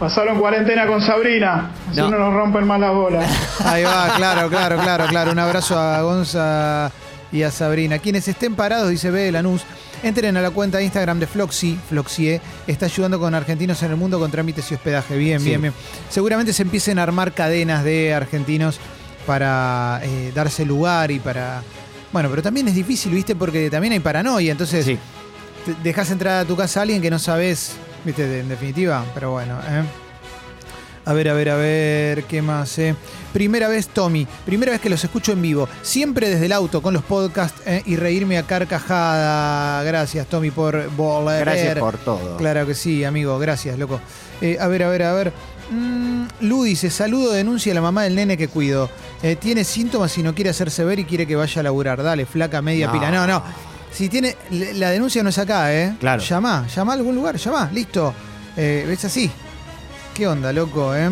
Pasaron 0.00 0.38
cuarentena 0.40 0.86
con 0.86 1.00
Sabrina, 1.02 1.70
así 1.90 2.00
No. 2.00 2.10
no, 2.10 2.18
nos 2.18 2.32
rompen 2.34 2.66
más 2.66 2.80
las 2.80 2.92
bolas. 2.92 3.30
Ahí 3.64 3.84
va, 3.84 4.12
claro, 4.16 4.48
claro, 4.48 4.78
claro, 4.78 5.06
claro. 5.06 5.30
Un 5.32 5.38
abrazo 5.38 5.78
a 5.78 6.00
Gonza 6.02 6.90
y 7.30 7.42
a 7.42 7.50
Sabrina. 7.52 7.98
Quienes 7.98 8.26
estén 8.26 8.54
parados, 8.56 8.88
dice 8.88 9.10
B 9.10 9.20
de 9.20 9.30
Lanús, 9.32 9.62
entren 10.02 10.36
a 10.38 10.40
la 10.40 10.50
cuenta 10.50 10.78
de 10.78 10.84
Instagram 10.84 11.20
de 11.20 11.26
Floxy, 11.26 11.78
Floxie, 11.88 12.40
está 12.66 12.86
ayudando 12.86 13.20
con 13.20 13.34
argentinos 13.34 13.82
en 13.82 13.90
el 13.90 13.96
mundo 13.98 14.18
con 14.18 14.30
trámites 14.30 14.70
y 14.72 14.74
hospedaje. 14.74 15.16
Bien, 15.18 15.38
Sí. 15.38 15.48
bien, 15.50 15.60
bien. 15.60 15.74
Seguramente 16.08 16.54
se 16.54 16.62
empiecen 16.62 16.98
a 16.98 17.02
armar 17.02 17.32
cadenas 17.32 17.84
de 17.84 18.14
argentinos 18.14 18.80
para 19.26 20.00
eh, 20.02 20.32
darse 20.34 20.64
lugar 20.64 21.10
y 21.10 21.18
para... 21.20 21.62
Bueno, 22.10 22.30
pero 22.30 22.42
también 22.42 22.66
es 22.68 22.74
difícil, 22.74 23.12
¿viste? 23.12 23.36
Porque 23.36 23.68
también 23.70 23.92
hay 23.92 24.00
paranoia, 24.00 24.50
entonces 24.50 24.86
Sí. 24.86 24.98
dejas 25.82 26.10
entrar 26.10 26.40
a 26.40 26.44
tu 26.46 26.56
casa 26.56 26.80
a 26.80 26.82
alguien 26.84 27.02
que 27.02 27.10
no 27.10 27.18
sabes, 27.18 27.76
¿viste? 28.04 28.40
En 28.40 28.48
definitiva, 28.48 29.04
pero 29.14 29.32
bueno, 29.32 29.58
¿eh? 29.68 29.82
A 31.06 31.12
ver, 31.14 31.28
a 31.30 31.32
ver, 31.34 31.48
a 31.48 31.56
ver, 31.56 32.24
¿qué 32.24 32.42
más? 32.42 32.78
eh? 32.78 32.94
Primera 33.32 33.68
vez, 33.68 33.88
Tommy. 33.88 34.26
Primera 34.44 34.72
vez 34.72 34.80
que 34.80 34.90
los 34.90 35.02
escucho 35.02 35.32
en 35.32 35.40
vivo. 35.42 35.66
Siempre 35.82 36.28
desde 36.28 36.46
el 36.46 36.52
auto 36.52 36.82
con 36.82 36.92
los 36.94 37.02
podcasts 37.02 37.62
eh, 37.66 37.82
y 37.86 37.96
reírme 37.96 38.36
a 38.38 38.42
carcajada. 38.44 39.82
Gracias, 39.82 40.26
Tommy, 40.26 40.50
por 40.50 40.88
volver. 40.90 41.40
Gracias 41.40 41.78
por 41.78 41.96
todo. 41.98 42.36
Claro 42.36 42.66
que 42.66 42.74
sí, 42.74 43.02
amigo. 43.04 43.38
Gracias, 43.38 43.78
loco. 43.78 43.98
Eh, 44.40 44.58
a 44.60 44.66
ver, 44.68 44.82
a 44.84 44.88
ver, 44.90 45.02
a 45.04 45.12
ver. 45.14 45.32
Mm, 45.70 46.24
Lu 46.42 46.64
dice, 46.64 46.90
saludo, 46.90 47.32
denuncia 47.32 47.72
a 47.72 47.76
la 47.76 47.80
mamá 47.80 48.02
del 48.04 48.14
nene 48.14 48.36
que 48.36 48.48
cuido. 48.48 48.90
Eh, 49.22 49.36
tiene 49.36 49.64
síntomas 49.64 50.16
y 50.18 50.22
no 50.22 50.34
quiere 50.34 50.50
hacerse 50.50 50.84
ver 50.84 50.98
y 50.98 51.04
quiere 51.04 51.26
que 51.26 51.34
vaya 51.34 51.60
a 51.60 51.62
laburar. 51.62 52.02
Dale, 52.02 52.26
flaca, 52.26 52.60
media 52.60 52.88
No. 52.88 52.92
pila. 52.92 53.10
No, 53.10 53.26
no. 53.26 53.42
Si 53.92 54.08
tiene, 54.08 54.36
la 54.50 54.90
denuncia 54.90 55.22
no 55.22 55.28
es 55.30 55.38
acá, 55.38 55.72
¿eh? 55.74 55.94
Claro. 55.98 56.22
Llama, 56.22 56.66
llama 56.74 56.92
a 56.92 56.96
algún 56.96 57.14
lugar, 57.14 57.36
llama, 57.36 57.68
listo. 57.72 58.14
Eh, 58.56 58.84
¿Ves 58.86 59.04
así? 59.04 59.30
¿Qué 60.14 60.26
onda, 60.26 60.52
loco, 60.52 60.94
eh? 60.94 61.10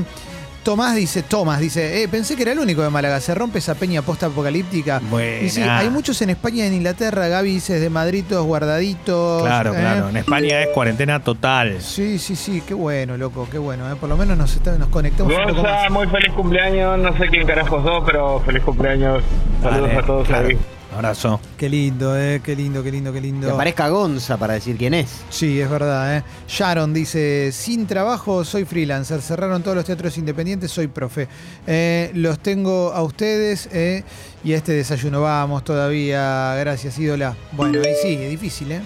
Tomás 0.63 0.95
dice, 0.97 1.23
Tomás 1.23 1.61
dice, 1.61 2.03
eh, 2.03 2.09
pensé 2.09 2.37
que 2.37 2.43
era 2.43 2.53
el 2.53 2.59
único 2.59 2.83
de 2.83 2.91
Málaga, 2.91 3.21
se 3.21 3.35
rompe 3.35 3.59
esa 3.59 3.75
peña 3.75 4.03
post-apocalíptica. 4.03 5.01
Buena. 5.09 5.47
Y 5.47 5.49
sí, 5.49 5.63
hay 5.63 5.89
muchos 5.89 6.21
en 6.21 6.31
España 6.31 6.65
y 6.65 6.69
en 6.69 6.75
Inglaterra, 6.75 7.27
Gaby 7.29 7.55
dice, 7.55 7.75
desde 7.75 7.89
Madrid, 7.89 8.25
todos 8.29 8.45
guardaditos. 8.45 9.43
Claro, 9.45 9.73
eh. 9.73 9.79
claro. 9.79 10.09
En 10.11 10.19
España 10.19 10.61
es 10.63 10.69
cuarentena 10.75 11.21
total. 11.25 11.81
Sí, 11.81 12.19
sí, 12.19 12.37
sí, 12.37 12.63
qué 12.67 12.75
bueno, 12.75 13.17
loco, 13.17 13.49
qué 13.51 13.57
bueno, 13.57 13.91
eh. 13.91 13.97
Por 13.97 14.11
lo 14.11 14.17
menos 14.19 14.37
nos, 14.37 14.55
está- 14.55 14.77
nos 14.77 14.89
conectamos 14.89 15.33
un 15.33 15.39
poco 15.43 15.63
más. 15.63 15.73
Gonza, 15.73 15.91
muy 15.91 16.07
feliz 16.09 16.33
cumpleaños. 16.35 16.99
No 16.99 17.17
sé 17.17 17.29
quién 17.29 17.47
carajos 17.47 17.83
sos, 17.83 18.03
pero 18.05 18.41
feliz 18.41 18.63
cumpleaños. 18.63 19.23
Saludos 19.63 19.91
a 19.97 20.03
todos 20.07 20.27
claro. 20.29 20.49
Abrazo. 20.95 21.39
Qué 21.59 21.69
lindo, 21.69 22.19
eh, 22.19 22.41
qué 22.43 22.57
lindo, 22.57 22.83
qué 22.83 22.91
lindo, 22.91 23.13
qué 23.13 23.21
Que 23.21 23.27
lindo. 23.27 23.53
aparezca 23.55 23.89
Gonza 23.91 24.39
para 24.39 24.55
decir 24.55 24.77
quién 24.79 24.95
es. 24.95 25.21
Sí, 25.29 25.61
es 25.61 25.69
verdad, 25.71 26.17
eh. 26.17 26.23
Sharon 26.49 26.95
dice, 26.95 27.51
sin 27.53 27.87
trabajo 27.87 28.43
soy 28.45 28.65
freelancer, 28.65 29.21
cerraron 29.21 29.63
todos 29.63 29.77
los 29.77 29.85
teatros 29.85 30.17
independientes, 30.17 30.71
soy 30.71 30.87
profe. 30.89 31.29
Eh, 31.67 32.11
los 32.15 32.39
tengo 32.41 32.93
a 32.93 33.03
ustedes 33.03 33.69
eh, 33.71 34.03
y 34.43 34.55
a 34.55 34.57
este 34.57 34.73
desayuno 34.73 35.21
vamos 35.21 35.63
todavía, 35.63 36.55
gracias 36.55 36.99
ídola. 36.99 37.37
Bueno, 37.53 37.81
ahí 37.85 37.95
sí, 38.03 38.15
es 38.15 38.31
difícil, 38.31 38.73
¿eh? 38.73 38.81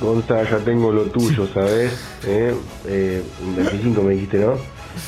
Gonza, 0.00 0.42
ya 0.50 0.58
tengo 0.58 0.90
lo 0.90 1.02
tuyo, 1.04 1.46
¿sabes? 1.52 1.92
¿Eh? 2.26 2.54
Eh, 2.86 3.22
un 3.46 3.54
25 3.56 4.02
me 4.02 4.14
dijiste, 4.14 4.38
¿no? 4.38 4.54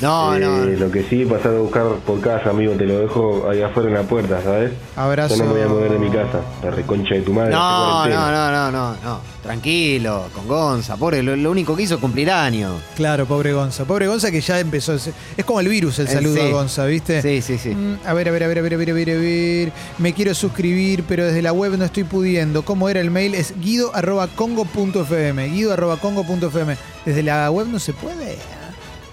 No, 0.01 0.39
no. 0.39 0.65
Eh, 0.65 0.77
Lo 0.79 0.91
que 0.91 1.03
sí, 1.05 1.25
pasar 1.25 1.55
a 1.55 1.59
buscar 1.59 1.87
por 2.07 2.21
casa, 2.21 2.51
amigo, 2.51 2.73
te 2.75 2.85
lo 2.87 2.99
dejo 3.01 3.49
ahí 3.51 3.63
afuera 3.63 3.89
en 3.89 3.95
la 3.95 4.03
puerta, 4.03 4.41
¿sabes? 4.43 4.73
Abrazo. 4.97 5.37
Yo 5.37 5.45
no 5.45 5.51
me 5.51 5.57
voy 5.59 5.63
a 5.63 5.69
mover 5.69 5.93
de 5.93 5.99
mi 5.99 6.09
casa, 6.11 6.41
la 6.63 6.71
reconcha 6.71 7.15
de 7.15 7.23
tu 7.23 7.33
madre. 7.33 7.51
No, 7.53 8.07
no, 8.09 8.31
no, 8.33 8.51
no, 8.53 8.71
no, 8.73 8.97
no. 9.03 9.33
Tranquilo, 9.43 10.27
con 10.35 10.47
Gonza. 10.47 10.97
Pobre, 10.97 11.21
lo, 11.23 11.35
lo 11.35 11.51
único 11.51 11.75
que 11.77 11.83
hizo 11.83 11.97
es 11.97 12.01
cumplir 12.01 12.31
años. 12.31 12.81
Claro, 12.95 13.27
pobre 13.27 13.53
Gonza. 13.53 13.85
Pobre 13.85 14.07
Gonza 14.07 14.31
que 14.31 14.41
ya 14.41 14.61
empezó. 14.61 14.95
Es 14.95 15.11
como 15.45 15.59
el 15.61 15.69
virus 15.69 15.99
el 15.99 16.07
Eh, 16.07 16.11
saludo 16.13 16.35
sí. 16.37 16.41
a 16.43 16.49
Gonza, 16.51 16.87
¿viste? 16.87 17.21
Sí, 17.23 17.43
sí, 17.43 17.59
sí. 17.59 17.71
Mm, 17.75 17.97
A 18.07 18.13
ver, 18.15 18.29
a 18.29 18.33
ver, 18.33 18.45
a 18.45 18.47
ver, 18.49 18.59
a 18.59 18.63
ver, 18.63 18.75
a 18.75 18.77
ver, 18.77 18.91
a 18.91 18.95
ver, 18.95 19.11
a 19.11 19.15
ver. 19.15 19.73
Me 19.99 20.13
quiero 20.13 20.33
suscribir, 20.35 21.03
pero 21.09 21.25
desde 21.25 21.43
la 21.43 21.53
web 21.53 21.77
no 21.77 21.85
estoy 21.85 22.05
pudiendo. 22.05 22.65
¿Cómo 22.65 22.89
era 22.89 23.01
el 23.01 23.11
mail? 23.11 23.35
Es 23.35 23.53
guido.congo.fm. 23.61 25.49
Guido.congo.fm. 25.49 26.77
Desde 27.05 27.23
la 27.25 27.51
web 27.51 27.67
no 27.67 27.79
se 27.81 27.93
puede. 27.95 28.37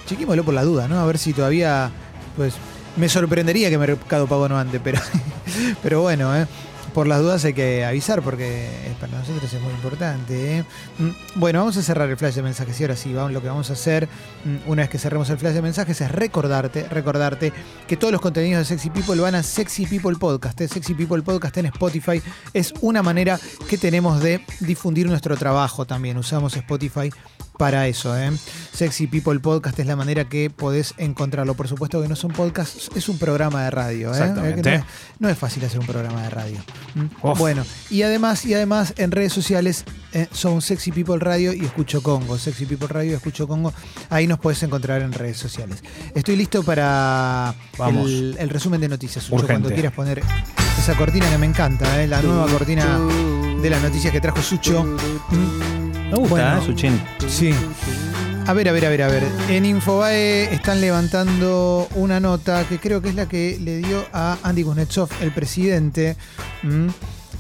Chequémoslo 0.10 0.44
por 0.44 0.56
la 0.56 0.64
duda, 0.64 0.88
¿no? 0.88 1.00
A 1.00 1.06
ver 1.06 1.20
si 1.20 1.34
todavía. 1.34 1.92
Pues. 2.36 2.56
Me 2.98 3.08
sorprendería 3.08 3.70
que 3.70 3.78
Mercado 3.78 4.26
Pago 4.26 4.50
no 4.50 4.58
ande, 4.58 4.80
pero. 4.80 5.00
pero 5.84 6.02
bueno, 6.02 6.36
¿eh? 6.36 6.48
Por 6.96 7.06
las 7.06 7.20
dudas 7.20 7.46
hay 7.46 7.54
que 7.54 7.86
avisar 7.86 8.24
porque 8.24 8.68
para 9.00 9.20
nosotros 9.20 9.54
es 9.54 9.62
muy 9.62 9.72
importante. 9.72 10.58
¿eh? 10.58 10.64
Mm, 10.98 11.10
Bueno, 11.36 11.60
vamos 11.60 11.78
a 11.78 11.84
cerrar 11.84 12.10
el 12.10 12.18
flash 12.18 12.34
de 12.34 12.42
mensajes 12.42 12.80
y 12.80 12.84
ahora 12.84 12.96
sí, 12.96 13.14
vamos, 13.14 13.32
lo 13.32 13.44
que 13.44 13.48
vamos 13.48 13.70
a 13.70 13.74
hacer 13.74 14.10
mm, 14.44 14.68
una 14.68 14.82
vez 14.82 14.90
que 14.90 14.98
cerremos 14.98 15.30
el 15.30 15.38
flash 15.38 15.54
de 15.54 15.62
mensajes 15.62 16.02
es 16.02 16.12
recordarte, 16.12 16.88
recordarte 16.90 17.54
que 17.88 17.96
todos 17.96 18.12
los 18.12 18.20
contenidos 18.20 18.68
de 18.68 18.76
Sexy 18.76 18.90
People 18.90 19.22
van 19.22 19.36
a 19.36 19.44
Sexy 19.44 19.86
People 19.86 20.18
Podcast. 20.18 20.60
¿eh? 20.62 20.68
Sexy 20.68 20.96
People 20.96 21.22
Podcast 21.22 21.56
en 21.58 21.68
Spotify 21.68 22.20
es 22.56 22.74
una 22.82 23.04
manera 23.04 23.40
que 23.70 23.78
tenemos 23.78 24.20
de 24.22 24.44
difundir 24.60 25.06
nuestro 25.06 25.38
trabajo 25.38 25.86
también. 25.86 26.18
Usamos 26.18 26.58
Spotify 26.58 27.12
para 27.60 27.88
eso. 27.88 28.18
¿eh? 28.18 28.32
Sexy 28.74 29.08
People 29.08 29.38
Podcast 29.42 29.78
es 29.80 29.86
la 29.86 29.98
manera 29.98 30.24
que 30.30 30.50
podés 30.50 30.94
encontrarlo. 30.98 31.56
Por 31.56 31.68
supuesto 31.68 32.02
que 32.02 32.08
no 32.08 32.16
son 32.16 32.32
podcasts, 32.32 32.90
es 32.96 33.10
un 33.10 33.18
programa 33.18 33.66
de 33.66 33.70
radio. 33.70 34.08
¿eh? 34.08 34.12
Exactamente. 34.12 34.70
No, 34.72 34.78
es, 34.78 34.84
no 35.20 35.30
es 35.30 35.38
fácil 35.38 35.66
hacer 35.66 35.78
un 35.78 35.86
programa 35.86 36.24
de 36.24 36.30
radio. 36.30 36.58
Uf. 37.22 37.38
Bueno, 37.38 37.66
y 37.90 38.04
además, 38.04 38.46
y 38.46 38.54
además 38.54 38.94
en 38.96 39.12
redes 39.12 39.34
sociales 39.34 39.84
eh, 40.14 40.28
son 40.32 40.62
Sexy 40.62 40.94
People 40.94 41.20
Radio 41.20 41.52
y 41.52 41.66
Escucho 41.66 42.02
Congo. 42.02 42.38
Sexy 42.38 42.66
People 42.66 42.88
Radio 42.88 43.12
y 43.12 43.16
Escucho 43.16 43.46
Congo. 43.46 43.74
Ahí 44.10 44.26
nos 44.26 44.40
puedes 44.40 44.64
encontrar 44.64 45.02
en 45.02 45.12
redes 45.12 45.36
sociales. 45.36 45.84
Estoy 46.16 46.38
listo 46.38 46.64
para 46.64 47.54
Vamos. 47.78 48.10
el, 48.10 48.38
el 48.40 48.50
resumen 48.50 48.80
de 48.80 48.88
noticias. 48.88 49.26
Sucho, 49.26 49.46
cuando 49.46 49.70
quieras 49.70 49.92
poner 49.92 50.24
esa 50.78 50.96
cortina 50.96 51.30
que 51.30 51.38
me 51.38 51.46
encanta, 51.46 52.02
¿eh? 52.02 52.08
la 52.08 52.22
nueva 52.22 52.48
cortina 52.48 52.98
de 53.62 53.70
las 53.70 53.82
noticias 53.84 54.14
que 54.14 54.22
trajo 54.22 54.42
Sucho. 54.42 54.82
¿Mm? 54.86 55.89
Me 56.10 56.18
gusta, 56.18 56.60
Bueno. 56.60 56.76
¿eh? 56.82 57.00
Sí. 57.28 57.54
A 58.48 58.54
ver, 58.54 58.68
a 58.68 58.72
ver, 58.72 58.86
a 58.86 58.90
ver, 58.90 59.04
a 59.04 59.08
ver. 59.08 59.24
En 59.48 59.64
Infobae 59.64 60.52
están 60.52 60.82
levantando 60.82 61.88
una 61.94 62.20
nota 62.20 62.68
que 62.68 62.80
creo 62.80 63.00
que 63.00 63.10
es 63.10 63.16
la 63.16 63.28
que 63.28 63.60
le 63.62 63.78
dio 63.78 64.04
a 64.12 64.38
Andy 64.42 64.64
Kuznetsov, 64.64 65.10
el 65.22 65.32
presidente. 65.32 66.16
¿Mm? 66.64 66.88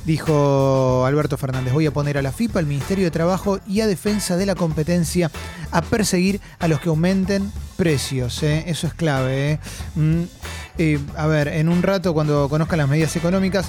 Dijo 0.06 1.06
Alberto 1.06 1.36
Fernández, 1.38 1.74
voy 1.74 1.88
a 1.88 1.92
poner 1.92 2.18
a 2.18 2.22
la 2.22 2.32
FIPA, 2.32 2.60
al 2.60 2.68
Ministerio 2.68 3.06
de 3.06 3.12
Trabajo 3.12 3.60
y 3.68 3.82
a 3.82 3.88
Defensa 3.88 4.38
de 4.38 4.46
la 4.46 4.56
Competencia 4.56 5.32
a 5.72 5.82
perseguir 5.82 6.40
a 6.60 6.68
los 6.68 6.80
que 6.80 6.90
aumenten 6.90 7.52
precios. 7.76 8.44
¿eh? 8.44 8.66
Eso 8.68 8.86
es 8.86 8.94
clave. 8.94 9.54
¿eh? 9.54 9.60
Mm. 9.96 10.24
Eh, 10.78 11.00
a 11.18 11.28
ver, 11.28 11.48
en 11.50 11.70
un 11.70 11.82
rato 11.82 12.14
cuando 12.14 12.48
conozcan 12.50 12.78
las 12.78 12.88
medidas 12.88 13.16
económicas, 13.16 13.66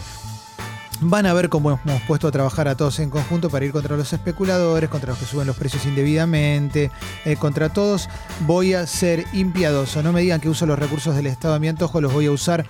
Van 1.02 1.24
a 1.24 1.32
ver 1.32 1.48
cómo 1.48 1.70
hemos 1.70 2.02
puesto 2.02 2.28
a 2.28 2.30
trabajar 2.30 2.68
a 2.68 2.76
todos 2.76 2.98
en 2.98 3.08
conjunto 3.08 3.48
para 3.48 3.64
ir 3.64 3.72
contra 3.72 3.96
los 3.96 4.12
especuladores, 4.12 4.90
contra 4.90 5.10
los 5.10 5.18
que 5.18 5.24
suben 5.24 5.46
los 5.46 5.56
precios 5.56 5.86
indebidamente, 5.86 6.90
eh, 7.24 7.36
contra 7.36 7.70
todos. 7.70 8.10
Voy 8.40 8.74
a 8.74 8.86
ser 8.86 9.24
impiadoso. 9.32 10.02
No 10.02 10.12
me 10.12 10.20
digan 10.20 10.40
que 10.42 10.50
uso 10.50 10.66
los 10.66 10.78
recursos 10.78 11.16
del 11.16 11.26
Estado 11.26 11.54
a 11.54 11.58
mi 11.58 11.68
antojo, 11.68 12.02
los 12.02 12.12
voy 12.12 12.26
a 12.26 12.32
usar 12.32 12.66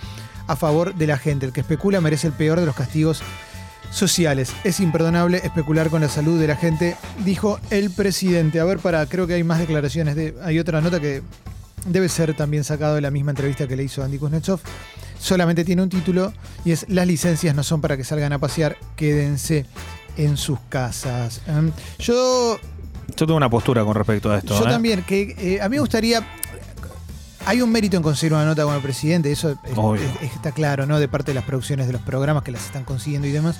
a 0.46 0.54
favor 0.54 0.94
de 0.94 1.08
la 1.08 1.18
gente. 1.18 1.46
El 1.46 1.52
que 1.52 1.60
especula 1.60 2.00
merece 2.00 2.28
el 2.28 2.32
peor 2.32 2.60
de 2.60 2.66
los 2.66 2.76
castigos 2.76 3.20
sociales. 3.90 4.52
Es 4.62 4.78
imperdonable 4.78 5.38
especular 5.38 5.90
con 5.90 6.00
la 6.00 6.08
salud 6.08 6.38
de 6.38 6.46
la 6.46 6.54
gente, 6.54 6.96
dijo 7.24 7.58
el 7.70 7.90
presidente. 7.90 8.60
A 8.60 8.64
ver, 8.64 8.78
para, 8.78 9.06
creo 9.06 9.26
que 9.26 9.34
hay 9.34 9.42
más 9.42 9.58
declaraciones. 9.58 10.14
De, 10.14 10.36
hay 10.44 10.60
otra 10.60 10.80
nota 10.80 11.00
que 11.00 11.22
debe 11.84 12.08
ser 12.08 12.36
también 12.36 12.62
sacado 12.62 12.94
de 12.94 13.00
la 13.00 13.10
misma 13.10 13.32
entrevista 13.32 13.66
que 13.66 13.74
le 13.74 13.82
hizo 13.82 14.04
Andy 14.04 14.18
Kuznetsov. 14.18 14.60
Solamente 15.20 15.64
tiene 15.64 15.82
un 15.82 15.88
título 15.90 16.32
y 16.64 16.72
es 16.72 16.86
Las 16.88 17.06
licencias 17.06 17.54
no 17.54 17.62
son 17.62 17.80
para 17.80 17.96
que 17.96 18.04
salgan 18.04 18.32
a 18.32 18.38
pasear, 18.38 18.76
quédense 18.96 19.66
en 20.16 20.36
sus 20.36 20.58
casas. 20.68 21.42
Em, 21.46 21.70
yo 21.98 22.58
Yo 23.16 23.26
tengo 23.26 23.36
una 23.36 23.50
postura 23.50 23.84
con 23.84 23.94
respecto 23.94 24.30
a 24.32 24.38
esto. 24.38 24.58
yo 24.58 24.66
¿eh? 24.66 24.70
también, 24.70 25.02
que 25.02 25.34
eh, 25.38 25.60
a 25.60 25.68
mí 25.68 25.76
me 25.76 25.80
gustaría. 25.80 26.26
Hay 27.46 27.62
un 27.62 27.70
mérito 27.72 27.96
en 27.96 28.02
conseguir 28.02 28.34
una 28.34 28.44
nota 28.44 28.64
con 28.64 28.74
el 28.74 28.82
presidente, 28.82 29.32
eso 29.32 29.50
es- 29.64 29.72
Obvio. 29.76 30.02
es- 30.22 30.32
está 30.34 30.52
claro, 30.52 30.84
¿no? 30.86 30.98
De 31.00 31.08
parte 31.08 31.30
de 31.30 31.34
las 31.34 31.44
producciones 31.44 31.86
de 31.86 31.92
los 31.94 32.02
programas 32.02 32.42
que 32.42 32.52
las 32.52 32.64
están 32.66 32.84
consiguiendo 32.84 33.26
y 33.26 33.30
demás. 33.32 33.56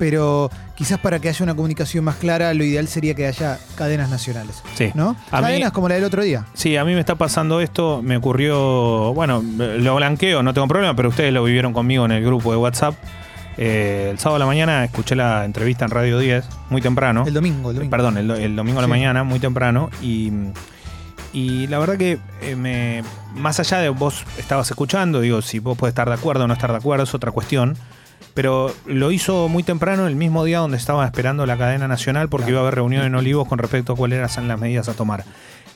Pero 0.00 0.50
quizás 0.74 0.98
para 0.98 1.18
que 1.20 1.28
haya 1.28 1.44
una 1.44 1.54
comunicación 1.54 2.02
más 2.04 2.16
clara, 2.16 2.52
lo 2.54 2.64
ideal 2.64 2.88
sería 2.88 3.14
que 3.14 3.26
haya 3.26 3.58
cadenas 3.76 4.08
nacionales. 4.10 4.62
Sí. 4.74 4.90
¿No? 4.94 5.10
A 5.30 5.36
mí- 5.40 5.46
cadenas 5.46 5.72
como 5.72 5.88
la 5.90 5.94
del 5.96 6.04
otro 6.04 6.22
día. 6.24 6.46
Sí, 6.54 6.76
a 6.76 6.84
mí 6.84 6.94
me 6.94 7.00
está 7.00 7.14
pasando 7.16 7.60
esto, 7.60 8.00
me 8.02 8.16
ocurrió, 8.16 9.12
bueno, 9.14 9.44
lo 9.58 9.94
blanqueo, 9.96 10.42
no 10.42 10.54
tengo 10.54 10.66
problema, 10.66 10.96
pero 10.96 11.10
ustedes 11.10 11.32
lo 11.32 11.44
vivieron 11.44 11.72
conmigo 11.74 12.04
en 12.06 12.12
el 12.12 12.24
grupo 12.24 12.50
de 12.50 12.56
WhatsApp. 12.56 12.94
Eh, 13.58 14.08
el 14.10 14.18
sábado 14.18 14.36
a 14.36 14.38
la 14.38 14.46
mañana 14.46 14.84
escuché 14.84 15.14
la 15.14 15.44
entrevista 15.44 15.84
en 15.84 15.90
Radio 15.90 16.18
10, 16.18 16.46
muy 16.70 16.80
temprano. 16.80 17.24
El 17.26 17.34
domingo, 17.34 17.70
el 17.70 17.76
domingo. 17.76 17.90
Perdón, 17.90 18.16
el, 18.16 18.26
do- 18.26 18.36
el 18.36 18.56
domingo 18.56 18.78
a 18.78 18.82
la 18.82 18.86
Sí. 18.86 18.90
mañana, 18.90 19.22
muy 19.22 19.38
temprano. 19.38 19.90
Y, 20.00 20.32
y 21.34 21.66
la 21.66 21.78
verdad 21.78 21.98
que 21.98 22.18
eh, 22.40 22.56
me, 22.56 23.02
más 23.34 23.60
allá 23.60 23.78
de 23.78 23.90
vos 23.90 24.24
estabas 24.38 24.70
escuchando, 24.70 25.20
digo, 25.20 25.42
si 25.42 25.58
vos 25.58 25.76
puedes 25.76 25.92
estar 25.92 26.08
de 26.08 26.14
acuerdo 26.14 26.44
o 26.44 26.46
no 26.46 26.54
estar 26.54 26.70
de 26.70 26.78
acuerdo, 26.78 27.04
es 27.04 27.12
otra 27.14 27.32
cuestión. 27.32 27.76
Pero 28.40 28.74
lo 28.86 29.12
hizo 29.12 29.50
muy 29.50 29.62
temprano, 29.62 30.06
el 30.06 30.16
mismo 30.16 30.44
día 30.46 30.60
donde 30.60 30.78
estaba 30.78 31.04
esperando 31.04 31.44
la 31.44 31.58
cadena 31.58 31.86
nacional, 31.88 32.30
porque 32.30 32.48
iba 32.52 32.60
a 32.60 32.62
haber 32.62 32.76
reunión 32.76 33.04
en 33.04 33.14
Olivos 33.14 33.46
con 33.46 33.58
respecto 33.58 33.92
a 33.92 33.96
cuáles 33.96 34.18
eran 34.18 34.48
las 34.48 34.58
medidas 34.58 34.88
a 34.88 34.94
tomar. 34.94 35.24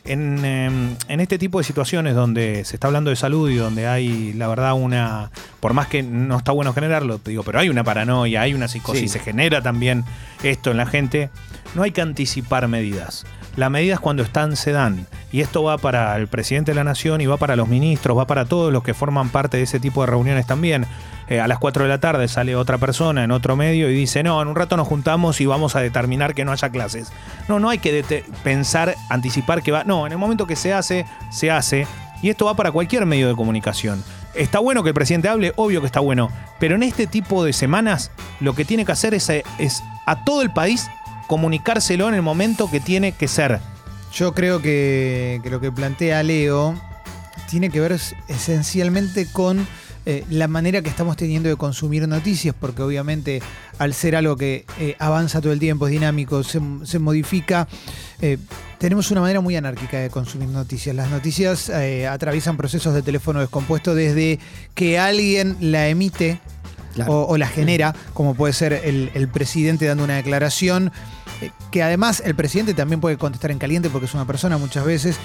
En, 0.07 0.43
eh, 0.47 0.97
en 1.09 1.21
este 1.21 1.37
tipo 1.37 1.59
de 1.59 1.65
situaciones 1.65 2.15
donde 2.15 2.65
se 2.65 2.77
está 2.77 2.87
hablando 2.87 3.11
de 3.11 3.17
salud 3.17 3.51
y 3.51 3.57
donde 3.57 3.87
hay, 3.87 4.33
la 4.33 4.49
verdad, 4.49 4.73
una. 4.73 5.31
Por 5.61 5.75
más 5.75 5.89
que 5.89 6.03
no 6.03 6.39
está 6.39 6.53
bueno 6.53 6.73
generarlo, 6.73 7.21
digo, 7.23 7.43
pero 7.43 7.59
hay 7.59 7.69
una 7.69 7.85
paranoia, 7.85 8.41
hay 8.41 8.55
una 8.55 8.67
psicosis, 8.67 9.13
Sí. 9.13 9.19
se 9.19 9.19
genera 9.19 9.61
también 9.61 10.03
esto 10.43 10.71
en 10.71 10.79
la 10.79 10.87
gente. 10.87 11.29
No 11.75 11.83
hay 11.83 11.91
que 11.91 12.01
anticipar 12.01 12.67
medidas. 12.69 13.27
Las 13.57 13.71
medidas 13.71 14.01
cuando 14.01 14.23
están 14.23 14.57
se 14.57 14.73
dan. 14.73 15.07
Y 15.31 15.41
esto 15.41 15.63
va 15.63 15.79
para 15.79 16.17
el 16.17 16.27
presidente 16.27 16.73
de 16.73 16.77
la 16.77 16.85
nación 16.85 17.21
y 17.21 17.27
va 17.27 17.37
para 17.37 17.57
los 17.57 17.69
ministros, 17.69 18.17
va 18.17 18.27
para 18.27 18.45
todos 18.45 18.73
los 18.73 18.83
que 18.83 18.95
forman 18.95 19.29
parte 19.29 19.57
de 19.57 19.63
ese 19.63 19.81
tipo 19.81 20.01
de 20.01 20.09
reuniones 20.09 20.47
también. 20.47 20.87
Eh, 21.29 21.41
a 21.41 21.49
las 21.49 21.59
4 21.59 21.85
de 21.85 21.89
la 21.89 21.99
tarde 21.99 22.29
sale 22.29 22.55
otra 22.55 22.79
persona 22.79 23.25
en 23.25 23.31
otro 23.31 23.57
medio 23.57 23.89
y 23.89 23.95
dice, 23.95 24.23
no, 24.23 24.43
en 24.43 24.49
un 24.49 24.57
rato 24.57 24.77
nos 24.77 24.87
juntamos 24.87 25.41
y 25.41 25.47
vamos 25.47 25.77
a 25.77 25.81
determinar 25.81 26.35
que 26.35 26.45
no 26.45 26.53
haya 26.53 26.69
clases. 26.69 27.13
No, 27.49 27.61
no 27.61 27.71
hay 27.71 27.79
que 27.79 28.25
pensar, 28.43 28.97
anticipar 29.09 29.63
que 29.63 29.73
va. 29.73 29.85
No, 29.85 30.07
en 30.07 30.13
el 30.13 30.19
momento 30.19 30.47
que 30.47 30.57
se 30.57 30.73
hace, 30.73 31.07
se 31.31 31.51
hace. 31.51 31.87
Y 32.23 32.31
esto 32.31 32.47
va 32.47 32.55
para 32.55 32.73
cualquier 32.73 33.07
medio 33.07 33.29
de 33.29 33.35
comunicación. 33.35 34.03
Está 34.35 34.59
bueno 34.59 34.83
que 34.83 34.89
el 34.91 34.95
presidente 34.95 35.29
hable, 35.29 35.53
obvio 35.57 35.81
que 35.81 35.87
está 35.87 36.01
bueno. 36.01 36.31
Pero 36.59 36.75
en 36.75 36.83
este 36.83 37.07
tipo 37.07 37.45
de 37.45 37.53
semanas, 37.53 38.11
lo 38.41 38.55
que 38.55 38.65
tiene 38.65 38.85
que 38.85 38.93
hacer 38.93 39.15
es, 39.15 39.29
eh, 39.31 39.45
es 39.59 39.83
a 40.07 40.25
todo 40.25 40.43
el 40.43 40.51
país 40.51 40.89
comunicárselo 41.27 42.09
en 42.09 42.15
el 42.15 42.23
momento 42.23 42.71
que 42.71 42.81
tiene 42.81 43.13
que 43.13 43.29
ser. 43.29 43.61
Yo 44.13 44.33
creo 44.35 44.61
que, 44.63 45.41
lo 45.51 45.61
que 45.61 45.73
plantea 45.73 46.23
Leo 46.23 46.75
tiene 47.51 47.71
que 47.71 47.81
ver 47.81 47.93
es- 47.93 48.15
esencialmente 48.29 49.27
con 49.27 49.67
eh, 50.07 50.23
la 50.29 50.49
manera 50.49 50.83
que 50.83 50.91
estamos 50.91 51.17
teniendo 51.17 51.49
de 51.49 51.57
consumir 51.57 52.07
noticias, 52.07 52.55
porque 52.59 52.83
obviamente 52.83 53.41
al 53.79 53.95
ser 53.95 54.17
algo 54.17 54.37
que 54.37 54.67
eh, 54.79 54.97
avanza 54.99 55.41
todo 55.41 55.53
el 55.53 55.59
tiempo, 55.59 55.87
es 55.87 55.93
dinámico, 55.93 56.43
se, 56.45 56.61
modifica, 56.99 57.67
eh, 58.21 58.37
tenemos 58.79 59.11
una 59.11 59.23
manera 59.23 59.41
muy 59.41 59.57
anárquica 59.57 59.99
de 59.99 60.11
consumir 60.11 60.49
noticias. 60.51 60.95
Las 60.95 61.09
noticias 61.11 61.71
atraviesan 61.71 62.59
procesos 62.59 62.93
de 62.93 63.01
teléfono 63.01 63.41
descompuesto 63.41 63.95
desde 63.95 64.39
que 64.75 64.99
alguien 64.99 65.57
la 65.61 65.89
emite 65.89 66.39
Claro. 66.95 67.13
o, 67.13 67.27
o 67.27 67.37
la 67.37 67.49
genera, 67.49 67.95
como 68.13 68.35
puede 68.35 68.53
ser 68.53 68.73
el, 68.73 69.11
el 69.15 69.29
presidente 69.29 69.85
dando 69.87 70.05
una 70.05 70.15
declaración, 70.15 70.93
eh, 71.41 71.51
que 71.71 71.83
además 71.83 72.23
el 72.25 72.35
presidente 72.35 72.73
también 72.75 73.01
puede 73.01 73.19
contestar 73.19 73.51
en 73.51 73.59
caliente 73.59 73.91
porque 73.91 74.07
es 74.07 74.15
una 74.15 74.27
persona 74.27 74.59
muchas 74.59 74.85
veces, 74.85 75.17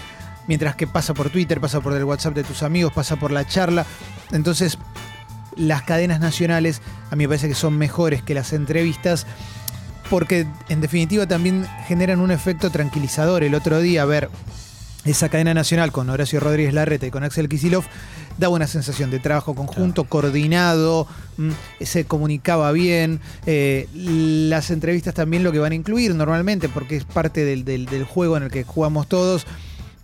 mientras 0.47 0.75
que 0.75 0.87
pasa 0.87 1.13
por 1.13 1.29
Twitter, 1.29 1.61
pasa 1.61 1.79
por 1.79 1.93
el 1.93 2.03
WhatsApp 2.03 2.33
de 2.33 2.43
tus 2.43 2.63
amigos, 2.63 2.91
pasa 2.91 3.17
por 3.17 3.31
la 3.31 3.45
charla. 3.45 3.85
Entonces, 4.31 4.79
las 5.55 5.83
cadenas 5.83 6.19
nacionales 6.19 6.81
a 7.11 7.15
mí 7.15 7.25
me 7.25 7.29
parece 7.29 7.47
que 7.47 7.55
son 7.55 7.77
mejores 7.77 8.23
que 8.23 8.33
las 8.33 8.53
entrevistas 8.53 9.27
porque 10.09 10.47
en 10.69 10.81
definitiva 10.81 11.27
también 11.27 11.67
generan 11.87 12.19
un 12.19 12.31
efecto 12.31 12.71
tranquilizador. 12.71 13.43
El 13.43 13.53
otro 13.53 13.79
día, 13.79 14.01
a 14.01 14.05
ver, 14.05 14.29
esa 15.05 15.29
cadena 15.29 15.53
nacional 15.53 15.91
con 15.91 16.09
Horacio 16.09 16.39
Rodríguez 16.39 16.73
Larreta 16.73 17.05
y 17.05 17.11
con 17.11 17.23
Axel 17.23 17.47
Kisilov 17.47 17.83
daba 18.37 18.55
una 18.55 18.67
sensación 18.67 19.11
de 19.11 19.19
trabajo 19.19 19.55
conjunto, 19.55 20.03
coordinado, 20.05 21.07
mm, 21.37 21.49
se 21.81 22.05
comunicaba 22.05 22.71
bien. 22.71 23.19
Eh, 23.45 23.87
las 23.93 24.71
entrevistas 24.71 25.13
también 25.13 25.43
lo 25.43 25.51
que 25.51 25.59
van 25.59 25.71
a 25.71 25.75
incluir 25.75 26.13
normalmente, 26.15 26.69
porque 26.69 26.95
es 26.97 27.03
parte 27.05 27.43
del, 27.45 27.65
del- 27.65 27.85
del 27.85 28.03
juego 28.05 28.37
en 28.37 28.43
el 28.43 28.51
que 28.51 28.63
jugamos 28.63 29.07
todos. 29.07 29.45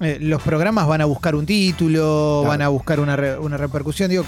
eh, 0.01 0.17
los 0.20 0.41
programas 0.41 0.88
van 0.88 1.00
a 1.00 1.05
buscar 1.05 1.36
un 1.36 1.46
título, 1.46 2.39
Claro. 2.41 2.50
van 2.50 2.62
a 2.62 2.67
buscar 2.67 3.00
una, 3.00 3.15
re- 3.15 3.39
una 3.39 3.55
repercusión. 3.55 4.10
Digo, 4.10 4.25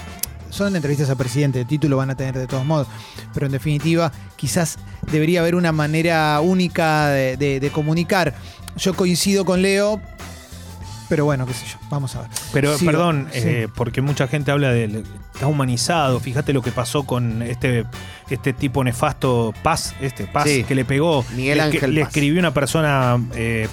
son 0.49 0.73
entrevistas 0.77 1.09
al 1.09 1.17
presidente, 1.17 1.59
el 1.59 1.67
título 1.67 1.97
van 1.97 2.09
a 2.09 2.15
tener 2.15 2.37
de 2.37 2.47
todos 2.47 2.63
modos. 2.65 2.87
Pero 3.33 3.47
en 3.47 3.51
definitiva, 3.51 4.13
quizás 4.37 4.77
debería 5.11 5.41
haber 5.41 5.55
una 5.55 5.73
manera 5.73 6.39
única 6.39 7.09
de, 7.09 7.35
de- 7.35 7.59
de 7.59 7.69
comunicar. 7.69 8.33
Yo 8.77 8.93
coincido 8.93 9.43
con 9.43 9.61
Leo, 9.61 9.99
pero 11.09 11.25
bueno, 11.25 11.45
qué 11.45 11.53
sé 11.53 11.65
yo, 11.65 11.77
vamos 11.89 12.15
a 12.15 12.21
ver. 12.21 12.29
Pero 12.53 12.75
perdón, 12.83 13.27
sí. 13.31 13.39
eh, 13.43 13.67
porque 13.73 14.01
mucha 14.01 14.27
gente 14.27 14.51
habla 14.51 14.69
de 14.71 15.03
está 15.33 15.47
humanizado. 15.47 16.19
Fíjate 16.19 16.51
lo 16.53 16.61
que 16.61 16.71
pasó 16.71 17.03
con 17.05 17.41
este, 17.41 17.85
este 18.29 18.53
tipo 18.53 18.83
nefasto 18.83 19.53
Paz, 19.63 19.93
este 20.01 20.25
Paz 20.27 20.45
Sí. 20.45 20.63
que 20.63 20.75
le 20.75 20.83
pegó. 20.85 21.23
Miguel 21.35 21.57
le, 21.57 21.63
Ángel 21.63 21.93
le 21.93 22.01
Paz. 22.01 22.09
escribió 22.09 22.39
una 22.39 22.53
persona 22.53 23.17
eh, 23.35 23.67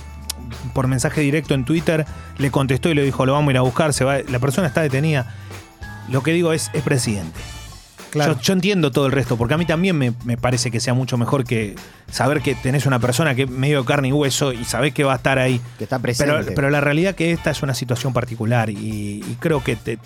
por 0.72 0.86
mensaje 0.86 1.20
directo 1.22 1.54
en 1.54 1.64
Twitter, 1.64 2.04
le 2.38 2.50
contestó 2.50 2.88
y 2.90 2.94
le 2.94 3.02
dijo, 3.02 3.24
lo 3.26 3.32
vamos 3.32 3.48
a 3.48 3.52
ir 3.52 3.58
a 3.58 3.62
buscar. 3.62 3.92
Se 3.92 4.04
va. 4.04 4.18
La 4.28 4.38
persona 4.38 4.66
está 4.66 4.82
detenida. 4.82 5.34
Lo 6.10 6.22
que 6.22 6.32
digo 6.32 6.52
es, 6.52 6.70
es 6.74 6.82
presidente. 6.82 7.38
Claro. 8.14 8.34
Yo, 8.36 8.40
yo 8.40 8.52
entiendo 8.54 8.90
todo 8.90 9.06
el 9.06 9.12
resto, 9.12 9.36
porque 9.36 9.52
a 9.54 9.58
mí 9.58 9.66
también 9.66 9.98
me, 9.98 10.12
me 10.24 10.36
parece 10.38 10.70
que 10.70 10.80
sea 10.80 10.94
mucho 10.94 11.18
mejor 11.18 11.44
que 11.44 11.74
saber 12.10 12.40
que 12.40 12.54
tenés 12.54 12.86
una 12.86 12.98
persona 12.98 13.34
que 13.34 13.42
es 13.42 13.50
medio 13.50 13.80
de 13.82 13.86
carne 13.86 14.08
y 14.08 14.12
hueso 14.12 14.52
y 14.52 14.64
sabés 14.64 14.94
que 14.94 15.04
va 15.04 15.12
a 15.12 15.16
estar 15.16 15.38
ahí. 15.38 15.60
Que 15.78 15.84
está 15.84 15.98
presente. 15.98 16.32
Pero, 16.32 16.54
pero 16.54 16.70
la 16.70 16.80
realidad 16.80 17.14
que 17.14 17.32
esta 17.32 17.50
es 17.50 17.62
una 17.62 17.74
situación 17.74 18.12
particular 18.12 18.70
y, 18.70 18.76
y 19.28 19.36
creo 19.40 19.62
que 19.62 19.76
te- 19.76 19.98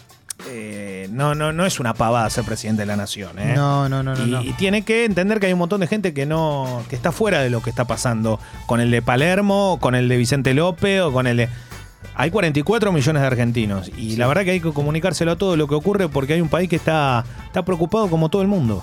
eh, 0.48 1.08
no, 1.10 1.34
no, 1.34 1.52
no 1.52 1.66
es 1.66 1.80
una 1.80 1.94
pavada 1.94 2.30
ser 2.30 2.44
presidente 2.44 2.82
de 2.82 2.86
la 2.86 2.96
nación. 2.96 3.38
¿eh? 3.40 3.54
No, 3.56 3.88
no, 3.88 4.02
no, 4.04 4.14
no. 4.14 4.24
y, 4.24 4.30
no. 4.30 4.42
y 4.42 4.52
tiene 4.52 4.82
que 4.82 5.04
entender 5.04 5.40
que 5.40 5.46
hay 5.46 5.52
un 5.52 5.58
montón 5.58 5.80
de 5.80 5.88
gente 5.88 6.14
que 6.14 6.26
no 6.26 6.82
que 6.88 6.94
está 6.96 7.10
fuera 7.10 7.40
de 7.42 7.50
lo 7.50 7.60
que 7.60 7.70
está 7.70 7.86
pasando 7.86 8.38
con 8.66 8.80
el 8.80 8.90
de 8.92 9.02
Palermo, 9.02 9.78
con 9.80 9.94
el 9.96 10.08
de 10.08 10.16
Vicente 10.16 10.54
López 10.54 11.00
o 11.02 11.12
con 11.12 11.26
el 11.26 11.38
de 11.38 11.48
hay 12.18 12.30
44 12.32 12.90
millones 12.92 13.22
de 13.22 13.26
argentinos 13.28 13.90
y 13.96 14.16
la 14.16 14.26
verdad 14.26 14.42
que 14.42 14.50
hay 14.50 14.60
que 14.60 14.72
comunicárselo 14.72 15.30
a 15.32 15.36
todo 15.36 15.56
lo 15.56 15.68
que 15.68 15.76
ocurre 15.76 16.08
porque 16.08 16.34
hay 16.34 16.40
un 16.40 16.48
país 16.48 16.68
que 16.68 16.74
está, 16.76 17.24
está 17.46 17.64
preocupado 17.64 18.10
como 18.10 18.28
todo 18.28 18.42
el 18.42 18.48
mundo. 18.48 18.82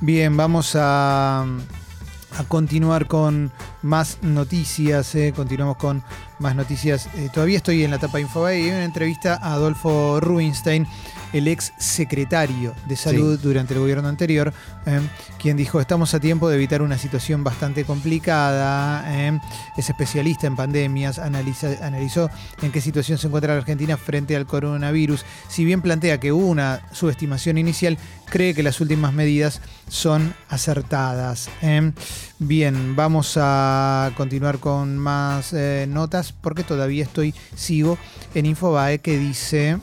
Bien, 0.00 0.34
vamos 0.36 0.74
a, 0.74 1.42
a 1.42 2.44
continuar 2.48 3.06
con 3.06 3.52
más 3.82 4.18
noticias. 4.22 5.14
eh, 5.14 5.34
Continuamos 5.36 5.76
con 5.76 6.02
más 6.38 6.56
noticias. 6.56 7.08
Eh, 7.14 7.28
todavía 7.32 7.58
estoy 7.58 7.84
en 7.84 7.90
la 7.90 7.98
etapa 7.98 8.18
Infobae 8.20 8.60
y 8.60 8.64
hay 8.64 8.70
una 8.70 8.84
entrevista 8.84 9.34
a 9.34 9.52
Adolfo 9.52 10.18
Rubinstein, 10.20 10.86
el 11.32 11.48
ex 11.48 11.72
secretario 11.78 12.74
de 12.86 12.96
salud 12.96 13.38
durante 13.40 13.74
el 13.74 13.80
gobierno 13.80 14.08
anterior, 14.08 14.52
eh, 14.86 15.00
quien 15.40 15.56
dijo, 15.56 15.80
estamos 15.80 16.12
a 16.14 16.20
tiempo 16.20 16.48
de 16.48 16.56
evitar 16.56 16.82
una 16.82 16.98
situación 16.98 17.42
bastante 17.44 17.84
complicada. 17.84 19.04
eh, 19.06 19.38
es 19.76 19.88
especialista 19.88 20.46
en 20.46 20.56
pandemias, 20.56 21.18
analiza- 21.18 21.78
analizó 21.82 22.30
en 22.62 22.70
qué 22.72 22.80
situación 22.80 23.18
se 23.18 23.26
encuentra 23.26 23.54
la 23.54 23.60
Argentina 23.60 23.96
frente 23.96 24.36
al 24.36 24.46
coronavirus. 24.46 25.24
Si 25.48 25.64
bien 25.64 25.82
plantea 25.82 26.18
que 26.20 26.32
hubo 26.32 26.46
una 26.46 26.82
subestimación 26.92 27.58
inicial, 27.58 27.98
cree 28.26 28.54
que 28.54 28.62
las 28.62 28.80
últimas 28.80 29.12
medidas 29.12 29.60
son 29.88 30.34
acertadas. 30.48 31.48
eh. 31.62 31.92
Bien, 32.38 32.96
vamos 32.96 33.38
a 33.40 34.10
continuar 34.16 34.58
con 34.58 34.98
más 34.98 35.52
eh, 35.52 35.86
notas 35.88 36.32
porque 36.32 36.64
todavía 36.64 37.04
estoy, 37.04 37.34
sigo 37.54 37.98
en 38.34 38.46
Infobae 38.46 38.98
que 38.98 39.16
dice 39.18 39.78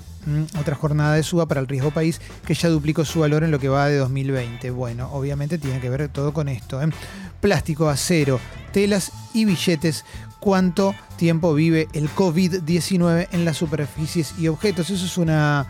otra 0.59 0.75
jornada 0.75 1.15
de 1.15 1.23
suba 1.23 1.47
para 1.47 1.61
el 1.61 1.67
riesgo 1.67 1.91
país 1.91 2.21
que 2.45 2.53
ya 2.53 2.69
duplicó 2.69 3.05
su 3.05 3.19
valor 3.19 3.43
en 3.43 3.51
lo 3.51 3.59
que 3.59 3.69
va 3.69 3.87
de 3.87 3.97
2020. 3.97 4.71
Bueno, 4.71 5.09
obviamente 5.11 5.57
tiene 5.57 5.79
que 5.79 5.89
ver 5.89 6.09
todo 6.09 6.33
con 6.33 6.49
esto. 6.49 6.81
¿eh? 6.81 6.89
Plástico, 7.41 7.89
acero, 7.89 8.39
telas 8.71 9.11
y 9.33 9.45
billetes. 9.45 10.05
¿Cuánto 10.39 10.95
tiempo 11.17 11.53
vive 11.53 11.89
el 11.93 12.09
COVID-19 12.09 13.27
en 13.31 13.45
las 13.45 13.57
superficies 13.57 14.35
y 14.39 14.47
objetos? 14.47 14.89
Eso 14.89 15.05
es 15.05 15.17
una, 15.17 15.67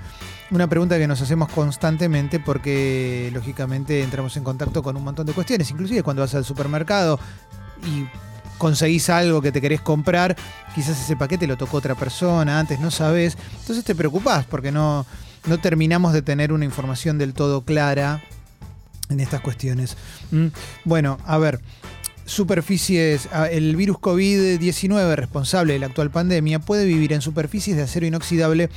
una 0.51 0.67
pregunta 0.67 0.97
que 0.97 1.07
nos 1.07 1.21
hacemos 1.21 1.49
constantemente 1.49 2.39
porque 2.39 3.31
lógicamente 3.33 4.03
entramos 4.03 4.37
en 4.37 4.43
contacto 4.43 4.83
con 4.83 4.95
un 4.95 5.03
montón 5.03 5.25
de 5.25 5.33
cuestiones, 5.33 5.71
inclusive 5.71 6.03
cuando 6.03 6.21
vas 6.21 6.35
al 6.35 6.45
supermercado 6.45 7.19
y 7.83 8.05
conseguís 8.59 9.09
algo 9.09 9.41
que 9.41 9.51
te 9.51 9.59
querés 9.61 9.81
comprar, 9.81 10.35
quizás 10.75 11.01
ese 11.01 11.15
paquete 11.15 11.47
lo 11.47 11.57
tocó 11.57 11.77
otra 11.77 11.95
persona, 11.95 12.59
antes 12.59 12.79
no 12.79 12.91
sabes, 12.91 13.35
entonces 13.61 13.83
te 13.83 13.95
preocupás 13.95 14.45
porque 14.45 14.71
no, 14.71 15.07
no 15.47 15.57
terminamos 15.57 16.13
de 16.13 16.21
tener 16.21 16.53
una 16.53 16.65
información 16.65 17.17
del 17.17 17.33
todo 17.33 17.61
clara 17.61 18.21
en 19.09 19.19
estas 19.19 19.41
cuestiones. 19.41 19.97
Mm, 20.29 20.47
Bueno, 20.86 21.17
a 21.25 21.39
ver, 21.39 21.60
superficies, 22.25 23.27
ah, 23.31 23.47
el 23.47 23.75
virus 23.75 23.97
COVID-19 23.97 25.15
responsable 25.15 25.73
de 25.73 25.79
la 25.79 25.88
actual 25.88 26.12
pandemia 26.12 26.60
puede 26.60 26.86
vivir 26.86 27.13
en 27.13 27.21
superficies 27.21 27.75
de 27.75 27.84
acero 27.84 28.05
inoxidable 28.05 28.69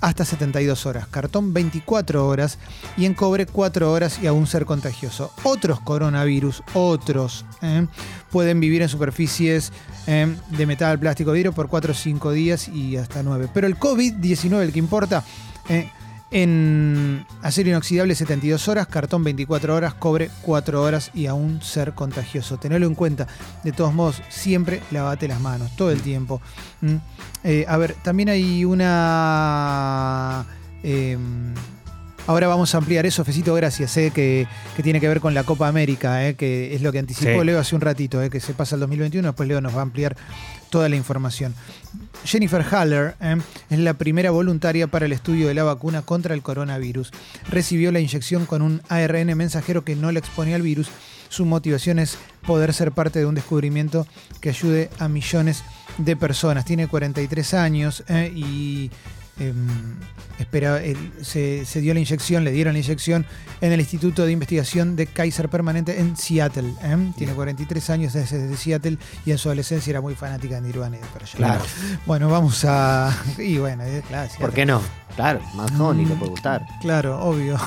hasta 0.00 0.24
72 0.24 0.86
horas, 0.86 1.06
cartón 1.08 1.52
24 1.52 2.26
horas 2.26 2.58
y 2.96 3.04
en 3.04 3.14
cobre 3.14 3.46
4 3.46 3.92
horas 3.92 4.18
y 4.22 4.26
aún 4.26 4.46
ser 4.46 4.64
contagioso. 4.64 5.32
Otros 5.42 5.80
coronavirus, 5.80 6.62
otros, 6.74 7.44
¿eh? 7.62 7.86
pueden 8.30 8.60
vivir 8.60 8.82
en 8.82 8.88
superficies 8.88 9.72
¿eh? 10.06 10.34
de 10.48 10.66
metal, 10.66 10.98
plástico, 10.98 11.32
vidrio 11.32 11.52
por 11.52 11.68
4 11.68 11.92
o 11.92 11.94
5 11.94 12.32
días 12.32 12.68
y 12.68 12.96
hasta 12.96 13.22
9. 13.22 13.48
Pero 13.52 13.66
el 13.66 13.78
COVID-19, 13.78 14.62
el 14.62 14.72
que 14.72 14.78
importa, 14.78 15.24
¿eh? 15.68 15.90
En 16.30 17.26
acero 17.42 17.70
inoxidable 17.70 18.14
72 18.14 18.68
horas, 18.68 18.86
cartón 18.86 19.24
24 19.24 19.74
horas, 19.74 19.94
cobre 19.94 20.30
4 20.42 20.82
horas 20.82 21.10
y 21.14 21.26
aún 21.26 21.60
ser 21.62 21.92
contagioso. 21.92 22.56
Tenelo 22.58 22.86
en 22.86 22.94
cuenta. 22.94 23.26
De 23.64 23.72
todos 23.72 23.92
modos, 23.92 24.22
siempre 24.28 24.80
lavate 24.90 25.26
las 25.28 25.40
manos, 25.40 25.74
todo 25.76 25.90
el 25.90 26.02
tiempo. 26.02 26.40
¿Mm? 26.80 26.96
Eh, 27.44 27.64
a 27.68 27.76
ver, 27.76 27.94
también 28.02 28.28
hay 28.28 28.64
una... 28.64 30.46
eh, 30.82 31.18
ahora 32.26 32.46
vamos 32.46 32.74
a 32.74 32.78
ampliar 32.78 33.06
eso, 33.06 33.24
Fecito, 33.24 33.54
gracias, 33.54 33.96
eh, 33.96 34.12
que, 34.14 34.46
que 34.76 34.82
tiene 34.82 35.00
que 35.00 35.08
ver 35.08 35.20
con 35.20 35.34
la 35.34 35.42
Copa 35.42 35.66
América, 35.68 36.26
eh, 36.28 36.34
que 36.36 36.74
es 36.74 36.82
lo 36.82 36.92
que 36.92 36.98
anticipó 37.00 37.40
Sí. 37.40 37.44
Leo 37.44 37.58
hace 37.58 37.74
un 37.74 37.80
ratito, 37.80 38.22
eh, 38.22 38.30
que 38.30 38.38
se 38.40 38.52
pasa 38.54 38.76
al 38.76 38.80
2021, 38.80 39.26
después 39.28 39.48
Leo 39.48 39.60
nos 39.60 39.74
va 39.74 39.80
a 39.80 39.82
ampliar 39.82 40.16
toda 40.70 40.88
la 40.88 40.96
información. 40.96 41.54
Jennifer 42.24 42.62
Haller 42.62 43.16
eh, 43.20 43.36
es 43.70 43.78
la 43.78 43.94
primera 43.94 44.30
voluntaria 44.30 44.86
para 44.86 45.06
el 45.06 45.12
estudio 45.12 45.48
de 45.48 45.54
la 45.54 45.64
vacuna 45.64 46.02
contra 46.02 46.34
el 46.34 46.42
coronavirus. 46.42 47.10
Recibió 47.48 47.92
la 47.92 48.00
inyección 48.00 48.46
con 48.46 48.62
un 48.62 48.82
ARN 48.88 49.36
mensajero 49.36 49.84
que 49.84 49.96
no 49.96 50.12
le 50.12 50.20
exponía 50.20 50.56
al 50.56 50.62
virus. 50.62 50.88
Su 51.28 51.44
motivación 51.44 51.98
es 51.98 52.18
poder 52.46 52.74
ser 52.74 52.92
parte 52.92 53.18
de 53.18 53.26
un 53.26 53.34
descubrimiento 53.34 54.06
que 54.40 54.48
ayude 54.48 54.90
a 54.98 55.08
millones 55.08 55.62
de 55.98 56.16
personas. 56.16 56.64
Tiene 56.64 56.88
43 56.88 57.54
años 57.54 58.04
eh, 58.08 58.32
y 58.34 58.90
em, 59.40 59.66
espera, 60.38 60.80
se, 61.22 61.64
se 61.64 61.80
dio 61.80 61.94
la 61.94 62.00
inyección, 62.00 62.44
le 62.44 62.52
dieron 62.52 62.74
la 62.74 62.78
inyección 62.78 63.26
en 63.60 63.72
el 63.72 63.80
Instituto 63.80 64.24
de 64.24 64.32
Investigación 64.32 64.96
de 64.96 65.06
Kaiser 65.06 65.48
Permanente 65.48 66.00
en 66.00 66.16
Seattle. 66.16 66.72
¿eh? 66.82 67.12
Tiene 67.16 67.32
43 67.32 67.90
años 67.90 68.12
desde, 68.12 68.38
desde 68.38 68.56
Seattle 68.56 68.98
y 69.26 69.32
en 69.32 69.38
su 69.38 69.48
adolescencia 69.48 69.90
era 69.90 70.00
muy 70.00 70.14
fanática 70.14 70.56
de 70.56 70.62
Nirvana 70.62 70.96
y 70.96 71.00
de 71.00 71.06
Pearl. 71.06 71.28
Claro. 71.36 71.64
Bueno, 72.06 72.28
vamos 72.28 72.64
a. 72.64 73.16
Y 73.38 73.58
bueno, 73.58 73.84
eh, 73.84 74.02
claro, 74.06 74.30
¿Por 74.38 74.52
qué 74.52 74.66
no? 74.66 74.82
Claro, 75.20 75.40
más 75.54 75.70
Honey 75.78 76.06
le 76.06 76.14
puede 76.14 76.30
gustar. 76.30 76.66
Claro, 76.80 77.20
obvio. 77.22 77.58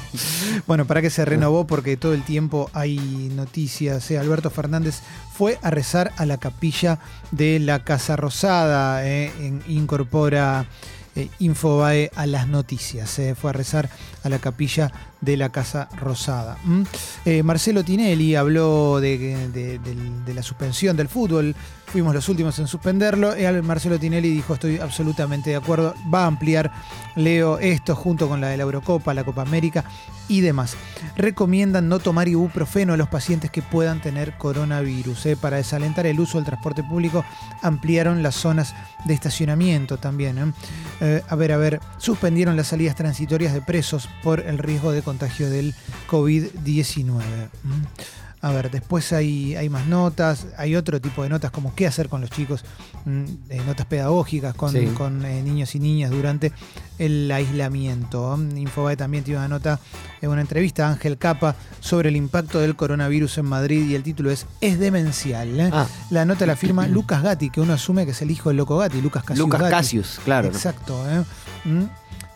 bueno, 0.66 0.84
para 0.86 1.00
que 1.00 1.10
se 1.10 1.24
renovó 1.24 1.66
porque 1.66 1.96
todo 1.96 2.12
el 2.14 2.22
tiempo 2.22 2.70
hay 2.74 2.98
noticias. 3.34 4.10
eh. 4.10 4.18
Alberto 4.18 4.50
Fernández 4.50 5.00
fue 5.32 5.58
a 5.62 5.70
rezar 5.70 6.12
a 6.18 6.26
la 6.26 6.36
capilla 6.38 6.98
de 7.30 7.58
la 7.58 7.84
Casa 7.84 8.16
Rosada. 8.16 9.06
eh, 9.06 9.32
en- 9.40 9.62
incorpora 9.66 10.66
eh, 11.16 11.28
Infobae 11.40 12.10
a 12.14 12.26
las 12.26 12.46
noticias. 12.46 13.18
Fue 13.40 13.50
a 13.50 13.52
rezar 13.52 13.90
a 14.22 14.28
la 14.28 14.38
capilla 14.38 14.92
de 15.20 15.36
la 15.36 15.48
Casa 15.50 15.88
Rosada. 15.98 16.56
Marcelo 17.44 17.82
Tinelli 17.82 18.36
habló 18.36 19.00
de, 19.00 19.18
de- 19.48 19.78
del- 19.80 20.24
de 20.24 20.34
la 20.34 20.42
suspensión 20.42 20.96
del 20.96 21.08
fútbol. 21.08 21.56
Fuimos 21.92 22.14
los 22.14 22.28
últimos 22.28 22.56
en 22.60 22.68
suspenderlo. 22.68 23.30
Al- 23.32 23.62
Marcelo 23.64 23.98
Tinelli 23.98 24.30
dijo: 24.30 24.54
Estoy 24.54 24.78
absolutamente 24.78 25.50
de 25.50 25.56
acuerdo. 25.56 25.94
Va 26.12 26.22
a 26.24 26.26
ampliar, 26.26 26.70
Leo, 27.16 27.58
esto 27.58 27.96
junto 27.96 28.28
con 28.28 28.40
la 28.40 28.48
de 28.48 28.56
la 28.56 28.62
Eurocopa, 28.62 29.12
la 29.12 29.24
Copa 29.24 29.42
América 29.42 29.84
y 30.28 30.40
demás. 30.40 30.76
Recomiendan 31.16 31.88
no 31.88 31.98
tomar 31.98 32.28
ibuprofeno 32.28 32.92
a 32.92 32.96
los 32.96 33.08
pacientes 33.08 33.50
que 33.50 33.60
puedan 33.62 34.00
tener 34.00 34.38
coronavirus. 34.38 35.26
¿eh? 35.26 35.36
Para 35.36 35.56
desalentar 35.56 36.06
el 36.06 36.20
uso 36.20 36.38
del 36.38 36.44
transporte 36.44 36.84
público, 36.84 37.24
ampliaron 37.62 38.22
las 38.22 38.36
zonas 38.36 38.72
de 39.04 39.14
estacionamiento 39.14 39.96
también. 39.98 40.38
¿eh? 40.38 40.52
Eh, 41.00 41.22
a 41.28 41.34
ver, 41.34 41.50
a 41.50 41.56
ver, 41.56 41.80
suspendieron 41.98 42.54
las 42.56 42.68
salidas 42.68 42.94
transitorias 42.94 43.52
de 43.52 43.62
presos 43.62 44.08
por 44.22 44.38
el 44.38 44.58
riesgo 44.58 44.92
de 44.92 45.02
contagio 45.02 45.50
del 45.50 45.74
COVID-19. 46.08 47.20
A 48.42 48.52
ver, 48.52 48.70
después 48.70 49.12
hay, 49.12 49.54
hay 49.56 49.68
más 49.68 49.86
notas, 49.86 50.46
hay 50.56 50.74
otro 50.74 50.98
tipo 50.98 51.22
de 51.22 51.28
notas 51.28 51.50
como 51.50 51.74
qué 51.74 51.86
hacer 51.86 52.08
con 52.08 52.22
los 52.22 52.30
chicos, 52.30 52.64
mm, 53.04 53.24
eh, 53.50 53.60
notas 53.66 53.84
pedagógicas 53.86 54.54
con, 54.54 54.72
Sí. 54.72 54.86
con, 54.96 55.24
eh, 55.26 55.42
niños 55.42 55.74
y 55.74 55.78
niñas 55.78 56.10
durante 56.10 56.50
el 56.98 57.30
aislamiento. 57.30 58.38
Infobae 58.56 58.96
también 58.96 59.24
tiene 59.24 59.40
una 59.40 59.48
nota 59.48 59.78
en 60.22 60.30
una 60.30 60.40
entrevista 60.40 60.86
a 60.86 60.92
Ángel 60.92 61.18
Capa 61.18 61.54
sobre 61.80 62.08
el 62.08 62.16
impacto 62.16 62.60
del 62.60 62.76
coronavirus 62.76 63.38
en 63.38 63.46
Madrid 63.46 63.86
y 63.88 63.94
el 63.94 64.02
título 64.02 64.30
es 64.30 64.46
Es 64.62 64.78
demencial. 64.78 65.60
¿eh? 65.60 65.70
Ah. 65.72 65.86
La 66.10 66.24
nota 66.24 66.46
la 66.46 66.56
firma 66.56 66.86
Lucas 66.86 67.22
Gatti, 67.22 67.50
que 67.50 67.60
uno 67.60 67.74
asume 67.74 68.06
que 68.06 68.12
es 68.12 68.22
el 68.22 68.30
hijo 68.30 68.48
del 68.48 68.56
loco 68.56 68.78
Gatti, 68.78 69.02
Lucas 69.02 69.22
Cassius 69.22 69.38
Lucas 69.46 69.60
Gatti. 69.60 69.70
Cassius, 69.74 70.20
claro. 70.24 70.48
Exacto. 70.48 70.98
¿eh? 71.10 71.24
Mm. 71.68 71.84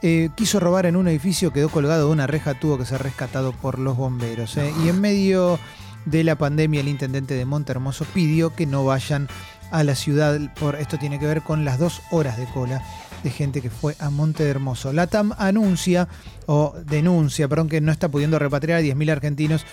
Eh, 0.03 0.29
quiso 0.35 0.61
robar 0.61 0.85
en 0.85 0.97
un 0.97 1.09
edificio, 1.09 1.51
quedó 1.51 1.71
colgado 1.71 2.09
de 2.09 2.13
una 2.13 2.27
reja, 2.27 2.53
tuvo 2.53 2.77
que 2.77 2.85
ser 2.85 3.03
rescatado 3.03 3.53
por 3.53 3.79
los 3.79 3.97
bomberos. 3.97 4.55
¿eh? 4.59 4.71
Y 4.85 4.91
en 4.91 5.01
medio 5.01 5.59
de 6.05 6.25
la 6.25 6.37
pandemia, 6.37 6.81
el 6.81 6.89
intendente 6.89 7.35
de 7.35 7.45
Monte 7.45 7.73
Hermoso 7.73 8.05
pidió 8.13 8.55
que 8.55 8.67
no 8.67 8.85
vayan 8.85 9.29
a 9.71 9.85
la 9.85 9.95
ciudad. 9.95 10.39
Por 10.59 10.77
esto 10.77 10.99
tiene 10.99 11.19
que 11.19 11.27
ver 11.27 11.43
con 11.43 11.65
las 11.65 11.79
dos 11.79 12.03
horas 12.11 12.37
de 12.39 12.47
cola 12.47 12.83
de 13.23 13.31
gente 13.31 13.63
que 13.63 13.71
fue 13.71 13.97
a 13.99 14.11
Monte 14.11 14.49
Hermoso. 14.49 14.93
La 14.93 15.07
TAM 15.07 15.33
anuncia, 15.39 16.09
o 16.47 16.75
denuncia, 16.87 17.49
perdón, 17.49 17.69
que 17.69 17.81
no 17.81 17.91
está 17.91 18.09
pudiendo 18.09 18.39
repatriar 18.39 18.81
a 18.81 18.83
10.000 18.83 19.11
argentinos 19.11 19.65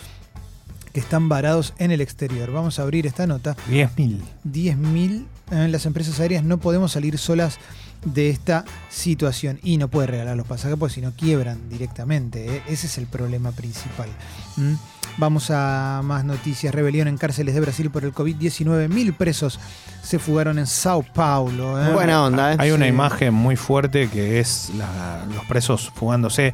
que 0.94 1.00
están 1.00 1.30
varados 1.30 1.74
en 1.78 1.92
el 1.92 2.02
exterior. 2.02 2.52
Vamos 2.52 2.80
a 2.80 2.84
abrir 2.84 3.06
esta 3.08 3.28
nota. 3.28 3.56
10.000. 3.70 4.20
10.000 4.46 5.26
en 5.52 5.72
las 5.72 5.86
empresas 5.86 6.20
aéreas 6.20 6.44
no 6.44 6.60
podemos 6.60 6.94
salir 6.94 7.18
solas 7.18 7.60
de 8.06 8.30
esta 8.30 8.66
situación 8.90 9.60
y 9.64 9.78
no 9.78 9.88
puede 9.88 10.08
regalar 10.08 10.36
los 10.38 10.48
pasajes 10.48 10.78
porque 10.78 10.96
si 10.96 11.02
no 11.02 11.12
quiebran 11.12 11.70
directamente. 11.70 12.58
¿eh? 12.58 12.64
Ese 12.68 12.88
es 12.88 12.98
el 12.98 13.08
problema 13.08 13.52
principal. 13.52 14.10
¿Mm? 14.58 14.74
Vamos 15.18 15.52
a 15.52 16.02
más 16.04 16.24
noticias. 16.24 16.74
Rebelión 16.74 17.08
en 17.08 17.18
cárceles 17.18 17.54
de 17.54 17.62
Brasil 17.62 17.90
por 17.92 18.04
el 18.06 18.14
COVID-19. 18.14 18.88
Mil 18.88 19.14
presos 19.14 19.60
se 20.02 20.20
fugaron 20.20 20.58
en 20.58 20.68
Sao 20.68 21.04
Paulo. 21.04 21.82
¿eh? 21.84 21.92
Buena 21.94 22.24
onda, 22.26 22.54
¿eh? 22.54 22.58
Hay 22.60 22.72
una 22.72 22.86
Sí. 22.86 22.90
imagen 22.90 23.34
muy 23.34 23.56
fuerte 23.56 24.10
que 24.10 24.40
es 24.40 24.72
la- 24.78 25.26
los 25.36 25.46
presos 25.46 25.92
fugándose. 25.96 26.54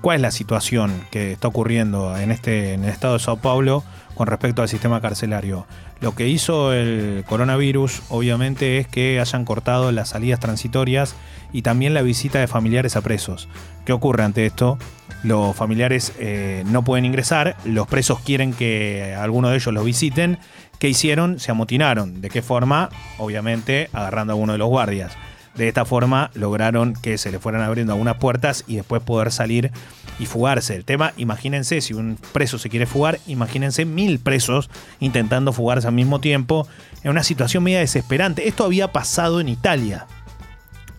¿Cuál 0.00 0.16
es 0.16 0.22
la 0.22 0.30
situación 0.30 1.02
que 1.10 1.32
está 1.32 1.48
ocurriendo 1.48 2.16
en, 2.16 2.30
este, 2.30 2.72
en 2.72 2.84
el 2.84 2.90
estado 2.90 3.14
de 3.14 3.18
Sao 3.20 3.36
Paulo 3.36 3.82
con 4.14 4.26
respecto 4.26 4.62
al 4.62 4.68
sistema 4.68 5.00
carcelario? 5.00 5.66
Lo 6.00 6.14
que 6.14 6.28
hizo 6.28 6.72
el 6.72 7.24
coronavirus, 7.26 8.02
obviamente, 8.08 8.78
es 8.78 8.86
que 8.86 9.18
hayan 9.18 9.44
cortado 9.44 9.90
las 9.90 10.10
salidas 10.10 10.38
transitorias 10.38 11.16
y 11.52 11.62
también 11.62 11.92
la 11.92 12.02
visita 12.02 12.38
de 12.38 12.46
familiares 12.46 12.94
a 12.94 13.00
presos. 13.00 13.48
¿Qué 13.84 13.92
ocurre 13.92 14.22
ante 14.22 14.46
esto? 14.46 14.78
Los 15.24 15.56
familiares 15.56 16.12
eh, 16.20 16.62
no 16.66 16.84
pueden 16.84 17.04
ingresar, 17.04 17.56
los 17.64 17.88
presos 17.88 18.20
quieren 18.20 18.52
que 18.52 19.16
alguno 19.18 19.48
de 19.48 19.56
ellos 19.56 19.74
los 19.74 19.84
visiten. 19.84 20.38
¿Qué 20.78 20.88
hicieron? 20.88 21.40
Se 21.40 21.50
amotinaron. 21.50 22.20
¿De 22.20 22.30
qué 22.30 22.42
forma? 22.42 22.90
Obviamente 23.18 23.90
agarrando 23.92 24.34
a 24.34 24.36
uno 24.36 24.52
de 24.52 24.58
los 24.58 24.68
guardias. 24.68 25.16
De 25.58 25.66
esta 25.66 25.84
forma 25.84 26.30
lograron 26.34 26.94
que 26.94 27.18
se 27.18 27.32
le 27.32 27.40
fueran 27.40 27.62
abriendo 27.62 27.92
algunas 27.92 28.18
puertas 28.18 28.62
y 28.68 28.76
después 28.76 29.02
poder 29.02 29.32
salir 29.32 29.72
y 30.20 30.26
fugarse. 30.26 30.76
El 30.76 30.84
tema, 30.84 31.12
imagínense, 31.16 31.80
si 31.80 31.94
un 31.94 32.16
preso 32.32 32.58
se 32.58 32.68
quiere 32.70 32.86
fugar, 32.86 33.18
imagínense 33.26 33.84
mil 33.84 34.20
presos 34.20 34.70
intentando 35.00 35.52
fugarse 35.52 35.88
al 35.88 35.94
mismo 35.94 36.20
tiempo 36.20 36.68
en 37.02 37.10
una 37.10 37.24
situación 37.24 37.64
media 37.64 37.80
desesperante. 37.80 38.46
Esto 38.46 38.64
había 38.64 38.92
pasado 38.92 39.40
en 39.40 39.48
Italia. 39.48 40.06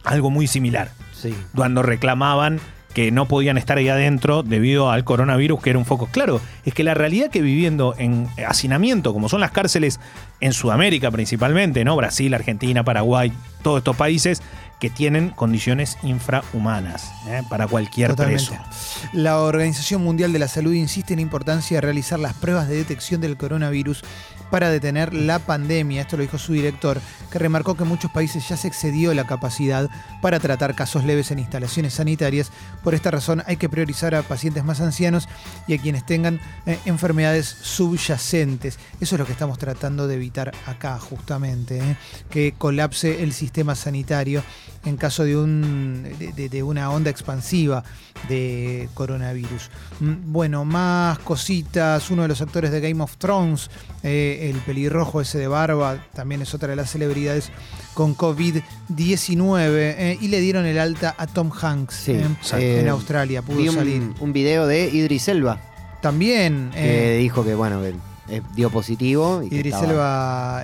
Algo 0.03 0.29
muy 0.29 0.45
similar. 0.45 0.91
Sí. 1.13 1.33
Cuando 1.55 1.81
reclamaban 1.81 2.59
que 2.93 3.11
no 3.11 3.27
podían 3.27 3.57
estar 3.57 3.77
ahí 3.77 3.87
adentro 3.87 4.43
debido 4.43 4.89
al 4.89 5.03
coronavirus, 5.03 5.61
que 5.61 5.69
era 5.69 5.79
un 5.79 5.85
foco. 5.85 6.07
Claro, 6.11 6.41
es 6.65 6.73
que 6.73 6.83
la 6.83 6.93
realidad 6.93 7.29
que 7.29 7.41
viviendo 7.41 7.95
en 7.97 8.27
hacinamiento, 8.47 9.13
como 9.13 9.29
son 9.29 9.41
las 9.41 9.51
cárceles 9.51 9.99
en 10.39 10.53
Sudamérica 10.53 11.11
principalmente, 11.11 11.83
¿no? 11.83 11.95
Brasil, 11.95 12.33
Argentina, 12.33 12.83
Paraguay, 12.83 13.31
todos 13.61 13.79
estos 13.79 13.95
países 13.95 14.41
que 14.79 14.89
tienen 14.89 15.29
condiciones 15.31 15.97
infrahumanas 16.03 17.11
¿eh? 17.27 17.43
para 17.49 17.67
cualquier 17.67 18.11
Totalmente. 18.11 18.47
preso. 18.47 19.09
La 19.11 19.39
Organización 19.39 20.01
Mundial 20.03 20.31
de 20.31 20.39
la 20.39 20.47
Salud 20.47 20.73
insiste 20.73 21.13
en 21.13 21.17
la 21.17 21.23
importancia 21.23 21.77
de 21.77 21.81
realizar 21.81 22.17
las 22.17 22.33
pruebas 22.33 22.69
de 22.69 22.77
detección 22.77 23.19
del 23.19 23.35
coronavirus 23.35 24.03
para 24.49 24.69
detener 24.69 25.13
la 25.13 25.39
pandemia. 25.39 26.01
Esto 26.01 26.17
lo 26.17 26.23
dijo 26.23 26.37
su 26.37 26.53
director, 26.53 26.99
que 27.31 27.39
remarcó 27.39 27.75
que 27.75 27.83
en 27.83 27.89
muchos 27.89 28.11
países 28.11 28.47
ya 28.47 28.57
se 28.57 28.67
excedió 28.67 29.13
la 29.13 29.27
capacidad 29.27 29.89
para 30.21 30.39
tratar 30.39 30.75
casos 30.75 31.03
leves 31.03 31.31
en 31.31 31.39
instalaciones 31.39 31.93
sanitarias. 31.93 32.51
Por 32.83 32.95
esta 32.95 33.11
razón 33.11 33.43
hay 33.45 33.57
que 33.57 33.69
priorizar 33.69 34.15
a 34.15 34.23
pacientes 34.23 34.63
más 34.63 34.81
ancianos 34.81 35.27
y 35.67 35.73
a 35.73 35.77
quienes 35.77 36.05
tengan 36.05 36.39
eh, 36.65 36.79
enfermedades 36.85 37.47
subyacentes. 37.61 38.79
Eso 38.99 39.15
es 39.15 39.19
lo 39.19 39.25
que 39.25 39.33
estamos 39.33 39.57
tratando 39.57 40.07
de 40.07 40.15
evitar 40.15 40.51
acá, 40.65 40.97
justamente, 40.99 41.79
¿eh? 41.79 41.95
que 42.29 42.53
colapse 42.57 43.23
el 43.23 43.33
sistema 43.33 43.75
sanitario 43.75 44.43
en 44.85 44.95
caso 44.97 45.23
de, 45.23 45.35
un, 45.37 46.03
de, 46.35 46.63
una 46.63 46.89
onda 46.91 47.09
expansiva 47.09 47.83
de 48.29 48.87
coronavirus. 48.93 49.69
Mm, 49.99 50.13
Bueno, 50.31 50.65
más 50.65 51.19
cositas. 51.19 52.09
Uno 52.11 52.21
de 52.23 52.27
los 52.29 52.41
actores 52.41 52.71
de 52.71 52.79
Game 52.81 53.01
of 53.03 53.17
Thrones, 53.17 53.69
eh, 54.03 54.49
el 54.53 54.57
pelirrojo 54.61 55.21
ese 55.21 55.37
de 55.37 55.47
barba, 55.47 56.05
también 56.13 56.41
es 56.41 56.53
otra 56.53 56.69
de 56.69 56.75
las 56.77 56.89
celebridades 56.91 57.51
con 57.93 58.15
COVID-19 58.15 59.67
eh, 59.75 60.17
y 60.21 60.27
le 60.29 60.39
dieron 60.39 60.65
el 60.65 60.79
alta 60.79 61.15
a 61.17 61.27
Tom 61.27 61.51
Hanks 61.51 61.93
Sí, 61.95 62.11
eh, 62.57 62.79
en 62.81 62.87
Australia. 62.89 63.41
Pudo 63.41 63.57
Vi 63.57 63.69
un, 63.69 63.75
salir. 63.75 64.13
un 64.19 64.33
video 64.33 64.65
de 64.67 64.87
Idris 64.89 65.27
Elba 65.27 65.59
También. 66.01 66.71
que 66.73 67.15
eh, 67.15 67.19
dijo 67.19 67.43
que, 67.43 67.55
bueno, 67.55 67.81
que 67.81 68.41
dio 68.55 68.69
positivo. 68.69 69.41
Y 69.43 69.49
que 69.49 69.55
Idris 69.57 69.73
estaba- 69.75 70.63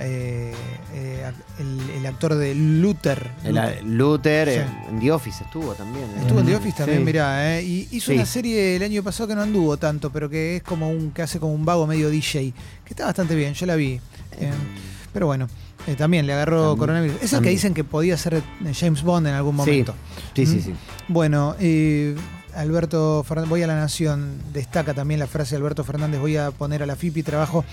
eh, 0.96 1.22
eh, 1.28 1.32
el, 1.58 1.90
el 1.98 2.06
actor 2.06 2.34
de 2.34 2.54
Luther. 2.54 3.30
El, 3.44 3.56
Luther, 3.96 4.48
Sí. 4.48 4.88
en- 4.90 5.00
The 5.00 5.12
Office 5.12 5.44
estuvo 5.44 5.74
también. 5.74 6.04
¿eh? 6.06 6.20
Estuvo 6.22 6.40
en 6.40 6.46
The 6.46 6.56
Office 6.56 6.76
también, 6.78 6.98
Sí. 7.00 7.04
mirá, 7.04 7.58
¿eh? 7.58 7.62
Y 7.62 7.88
hizo 7.92 8.06
Sí. 8.12 8.14
una 8.16 8.24
serie 8.26 8.76
el 8.76 8.82
año 8.82 9.02
pasado 9.02 9.28
que 9.28 9.34
no 9.34 9.42
anduvo 9.42 9.76
tanto, 9.76 10.10
pero 10.10 10.30
que 10.30 10.56
es 10.56 10.62
como 10.62 10.90
un, 10.90 11.10
que 11.10 11.22
hace 11.22 11.38
como 11.38 11.52
un 11.52 11.64
vago 11.64 11.86
medio 11.86 12.08
DJ, 12.10 12.52
que 12.84 12.90
está 12.94 13.04
bastante 13.04 13.34
bien, 13.34 13.52
yo 13.54 13.66
la 13.66 13.76
vi. 13.76 14.00
Eh, 14.38 14.50
pero 15.12 15.26
bueno, 15.26 15.48
eh, 15.86 15.94
también 15.96 16.26
le 16.26 16.32
agarró 16.32 16.60
También- 16.62 16.78
coronavirus. 16.78 17.22
Es 17.22 17.32
el 17.32 17.42
que 17.42 17.50
dicen 17.50 17.74
que 17.74 17.84
podía 17.84 18.16
ser 18.16 18.34
eh, 18.34 18.42
James 18.74 19.02
Bond 19.02 19.26
en 19.26 19.34
algún 19.34 19.56
momento. 19.56 19.94
sí, 20.34 20.46
sí, 20.46 20.56
Mm. 20.56 20.62
sí. 20.62 20.74
Bueno, 21.08 21.56
eh, 21.60 22.16
Alberto 22.56 23.22
Fernández, 23.22 23.50
voy 23.50 23.62
a 23.62 23.66
la 23.66 23.76
Nación, 23.76 24.40
destaca 24.52 24.94
también 24.94 25.20
la 25.20 25.26
frase 25.26 25.50
de 25.50 25.58
Alberto 25.58 25.84
Fernández, 25.84 26.20
voy 26.20 26.36
a 26.36 26.50
poner 26.50 26.82
a 26.82 26.86
la 26.86 26.96
FIPI 26.96 27.22
trabajo 27.22 27.64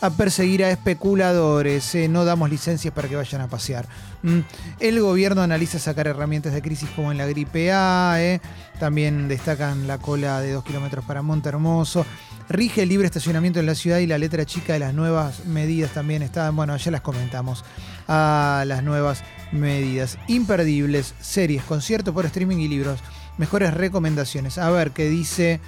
a 0.00 0.10
perseguir 0.10 0.64
a 0.64 0.70
especuladores, 0.70 1.94
eh, 1.94 2.08
no 2.08 2.24
damos 2.24 2.50
licencias 2.50 2.92
para 2.92 3.08
que 3.08 3.14
vayan 3.14 3.40
a 3.40 3.48
pasear. 3.48 3.86
Mm, 4.22 4.40
El 4.80 5.00
gobierno 5.00 5.42
analiza 5.42 5.78
sacar 5.78 6.08
herramientas 6.08 6.52
de 6.52 6.60
crisis 6.60 6.90
como 6.96 7.12
en 7.12 7.18
la 7.18 7.26
gripe 7.26 7.70
A, 7.72 8.16
eh, 8.18 8.40
también 8.80 9.28
destacan 9.28 9.86
la 9.86 9.98
cola 9.98 10.40
de 10.40 10.52
dos 10.52 10.64
kilómetros 10.64 11.04
para 11.04 11.22
Monte 11.22 11.50
Hermoso. 11.50 12.04
Rige 12.48 12.82
el 12.82 12.88
libre 12.88 13.06
estacionamiento 13.06 13.60
en 13.60 13.66
la 13.66 13.76
ciudad 13.76 13.98
y 13.98 14.08
la 14.08 14.18
letra 14.18 14.44
chica 14.44 14.72
de 14.72 14.80
las 14.80 14.92
nuevas 14.92 15.46
medidas 15.46 15.92
también 15.92 16.22
está, 16.22 16.50
bueno, 16.50 16.76
ya 16.76 16.90
las 16.90 17.00
comentamos, 17.00 17.64
a 18.08 18.64
las 18.66 18.82
nuevas 18.82 19.22
medidas. 19.52 20.18
Imperdibles, 20.26 21.14
series, 21.20 21.62
conciertos 21.62 22.12
por 22.12 22.26
streaming 22.26 22.56
y 22.56 22.66
libros. 22.66 22.98
Mejores 23.38 23.74
recomendaciones. 23.74 24.58
A 24.58 24.70
ver 24.70 24.90
qué 24.92 25.08
dice 25.08 25.60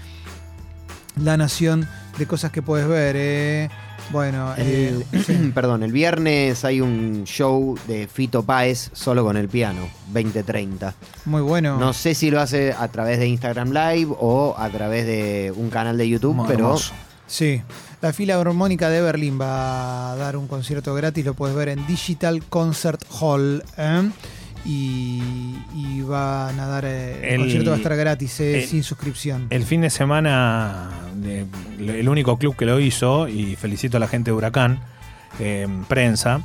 La 1.20 1.36
Nación 1.36 1.88
de 2.18 2.26
cosas 2.26 2.50
que 2.52 2.62
puedes 2.62 2.86
ver. 2.86 3.16
eh. 3.18 3.68
Bueno, 4.10 4.52
eh, 4.58 5.02
El- 5.12 5.24
sí. 5.24 5.50
perdón, 5.54 5.82
el 5.82 5.90
viernes 5.92 6.62
hay 6.64 6.80
un 6.82 7.24
show 7.24 7.78
de 7.88 8.06
Fito 8.06 8.42
Páez 8.42 8.90
solo 8.92 9.24
con 9.24 9.36
el 9.38 9.48
piano, 9.48 9.88
2030. 10.12 10.94
muy 11.24 11.40
bueno. 11.40 11.78
No 11.78 11.94
sé 11.94 12.14
si 12.14 12.30
lo 12.30 12.38
hace 12.40 12.74
a 12.78 12.86
través 12.88 13.18
de 13.18 13.26
Instagram 13.28 13.70
Live 13.70 14.14
o 14.20 14.54
a 14.58 14.68
través 14.68 15.06
de 15.06 15.52
un 15.56 15.70
canal 15.70 15.96
de 15.96 16.06
YouTube, 16.08 16.34
Muy 16.34 16.46
pero 16.46 16.66
hermoso. 16.66 16.92
Sí, 17.26 17.62
la 18.02 18.12
fila 18.12 18.38
hormónica 18.38 18.90
de 18.90 19.00
Berlín 19.00 19.40
va 19.40 20.12
a 20.12 20.16
dar 20.16 20.36
un 20.36 20.46
concierto 20.48 20.92
gratis, 20.94 21.24
lo 21.24 21.32
puedes 21.32 21.56
ver 21.56 21.70
en 21.70 21.86
Digital 21.86 22.44
Concert 22.44 23.02
Hall. 23.18 23.64
¿eh? 23.78 24.10
Y, 24.66 25.22
y 25.74 26.00
van 26.02 26.58
a 26.58 26.66
dar. 26.66 26.84
eh, 26.86 27.18
el, 27.22 27.34
El- 27.34 27.40
concierto 27.40 27.70
va 27.70 27.76
a 27.76 27.78
estar 27.78 27.96
gratis, 27.96 28.40
eh, 28.40 28.62
el- 28.62 28.68
sin 28.68 28.82
suscripción. 28.82 29.46
El 29.50 29.64
fin 29.64 29.82
de 29.82 29.90
semana, 29.90 30.90
el 31.78 32.08
único 32.08 32.38
club 32.38 32.56
que 32.56 32.64
lo 32.64 32.80
hizo, 32.80 33.28
y 33.28 33.56
felicito 33.56 33.98
a 33.98 34.00
la 34.00 34.08
gente 34.08 34.30
de 34.30 34.36
Huracán, 34.36 34.78
eh, 35.40 35.66
prensa, 35.88 36.40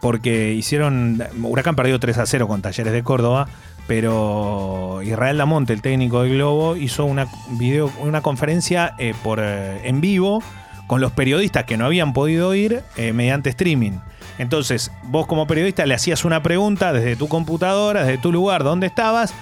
porque 0.00 0.54
hicieron. 0.54 1.22
Huracán 1.42 1.74
perdió 1.76 1.98
3 1.98 2.16
a 2.18 2.26
0 2.26 2.46
con 2.48 2.62
Talleres 2.62 2.92
de 2.92 3.02
Córdoba, 3.02 3.48
pero 3.88 5.00
Israel 5.02 5.36
Damonte, 5.38 5.72
el 5.72 5.82
técnico 5.82 6.22
del 6.22 6.34
Globo, 6.34 6.76
hizo 6.76 7.04
una, 7.04 7.26
video, 7.58 7.92
una 8.00 8.20
conferencia 8.22 8.94
por, 9.24 9.40
en 9.40 10.00
vivo 10.00 10.42
con 10.86 11.00
los 11.00 11.12
periodistas 11.12 11.64
que 11.64 11.76
no 11.76 11.86
habían 11.86 12.12
podido 12.12 12.54
ir 12.54 12.82
mediante 13.12 13.50
streaming. 13.50 13.98
Entonces, 14.38 14.90
vos 15.04 15.26
como 15.26 15.46
periodista 15.46 15.86
le 15.86 15.94
hacías 15.94 16.24
una 16.24 16.42
pregunta 16.42 16.92
desde 16.92 17.16
tu 17.16 17.28
computadora, 17.28 18.04
desde 18.04 18.18
tu 18.18 18.32
lugar 18.32 18.64
donde 18.64 18.86
estabas, 18.86 19.34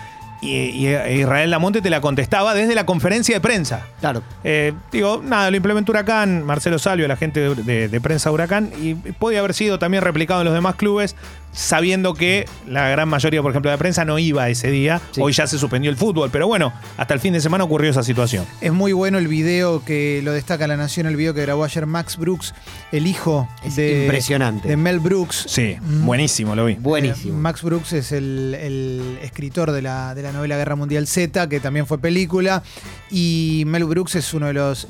y, 0.42 0.48
y 0.87 0.88
Israel 1.20 1.50
Lamonte 1.50 1.83
te 1.83 1.90
la 1.90 2.00
contestaba 2.00 2.55
desde 2.55 2.74
la 2.74 2.87
conferencia 2.87 3.35
de 3.35 3.40
prensa. 3.40 3.87
Claro. 4.00 4.22
Eh, 4.44 4.72
digo, 4.92 5.20
nada, 5.24 5.50
lo 5.50 5.57
implementó 5.57 5.92
Huracán, 5.92 6.44
Marcelo 6.44 6.79
Salvio, 6.79 7.07
la 7.09 7.16
gente 7.16 7.40
de, 7.40 7.55
de- 7.62 7.88
de 7.88 8.00
prensa 8.00 8.31
Huracán, 8.31 8.70
y 8.81 8.94
podía 8.94 9.40
haber 9.40 9.55
sido 9.55 9.79
también 9.79 10.03
replicado 10.03 10.40
en 10.40 10.46
los 10.46 10.55
demás 10.55 10.76
clubes, 10.76 11.14
sabiendo 11.53 12.14
que 12.14 12.46
la 12.68 12.88
gran 12.90 13.09
mayoría, 13.09 13.42
por 13.42 13.50
ejemplo, 13.50 13.70
de 13.70 13.76
la 13.76 13.79
prensa 13.79 14.05
no 14.05 14.18
iba 14.18 14.48
ese 14.48 14.70
día. 14.70 15.00
Sí. 15.11 15.20
Hoy 15.20 15.33
ya 15.33 15.46
se 15.46 15.59
suspendió 15.59 15.90
el 15.90 15.96
fútbol, 15.96 16.31
pero 16.31 16.46
bueno, 16.46 16.72
hasta 16.96 17.12
el 17.14 17.20
fin 17.20 17.33
de 17.33 17.40
semana 17.40 17.64
ocurrió 17.64 17.90
esa 17.90 18.03
situación. 18.05 18.46
Es 18.61 18.72
muy 18.72 18.92
bueno 18.92 19.18
el 19.18 19.26
video 19.29 19.85
que 19.85 20.20
lo 20.22 20.33
destaca 20.33 20.66
La 20.68 20.76
Nación, 20.76 21.07
el 21.07 21.16
video 21.16 21.35
que 21.35 21.42
grabó 21.42 21.64
ayer 21.64 21.87
Max 21.87 22.16
Brooks, 22.16 22.55
el 22.92 23.07
hijo 23.09 23.48
Es 23.64 23.76
de, 23.76 24.03
impresionante. 24.05 24.68
de 24.68 24.76
Mel 24.76 25.00
Brooks. 25.00 25.44
Sí, 25.48 25.76
Mm. 25.81 26.07
buenísimo, 26.07 26.55
lo 26.55 26.66
vi. 26.66 26.74
Buenísimo. 26.74 27.35
Eh, 27.35 27.40
Max 27.40 27.62
Brooks 27.62 27.92
es 27.94 28.12
el, 28.12 28.57
el 28.61 29.18
escritor 29.22 29.72
de 29.72 29.83
la, 29.83 30.14
de 30.14 30.22
la 30.22 30.30
novela 30.33 30.57
Guerra 30.57 30.77
Mundial 30.77 31.07
Z, 31.07 31.49
que 31.49 31.61
también 31.61 31.87
fue 31.87 31.99
película. 31.99 32.62
Y 33.11 33.64
Mel 33.66 33.85
Brooks 33.85 34.16
es 34.16 34.35
uno 34.35 34.47
de 34.47 34.55
los 34.55 34.88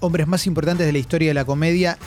hombres 0.00 0.26
más 0.26 0.46
importantes 0.46 0.86
de 0.86 0.92
la 0.92 0.98
historia 0.98 1.28
de 1.28 1.34
la 1.34 1.44
comedia 1.44 1.98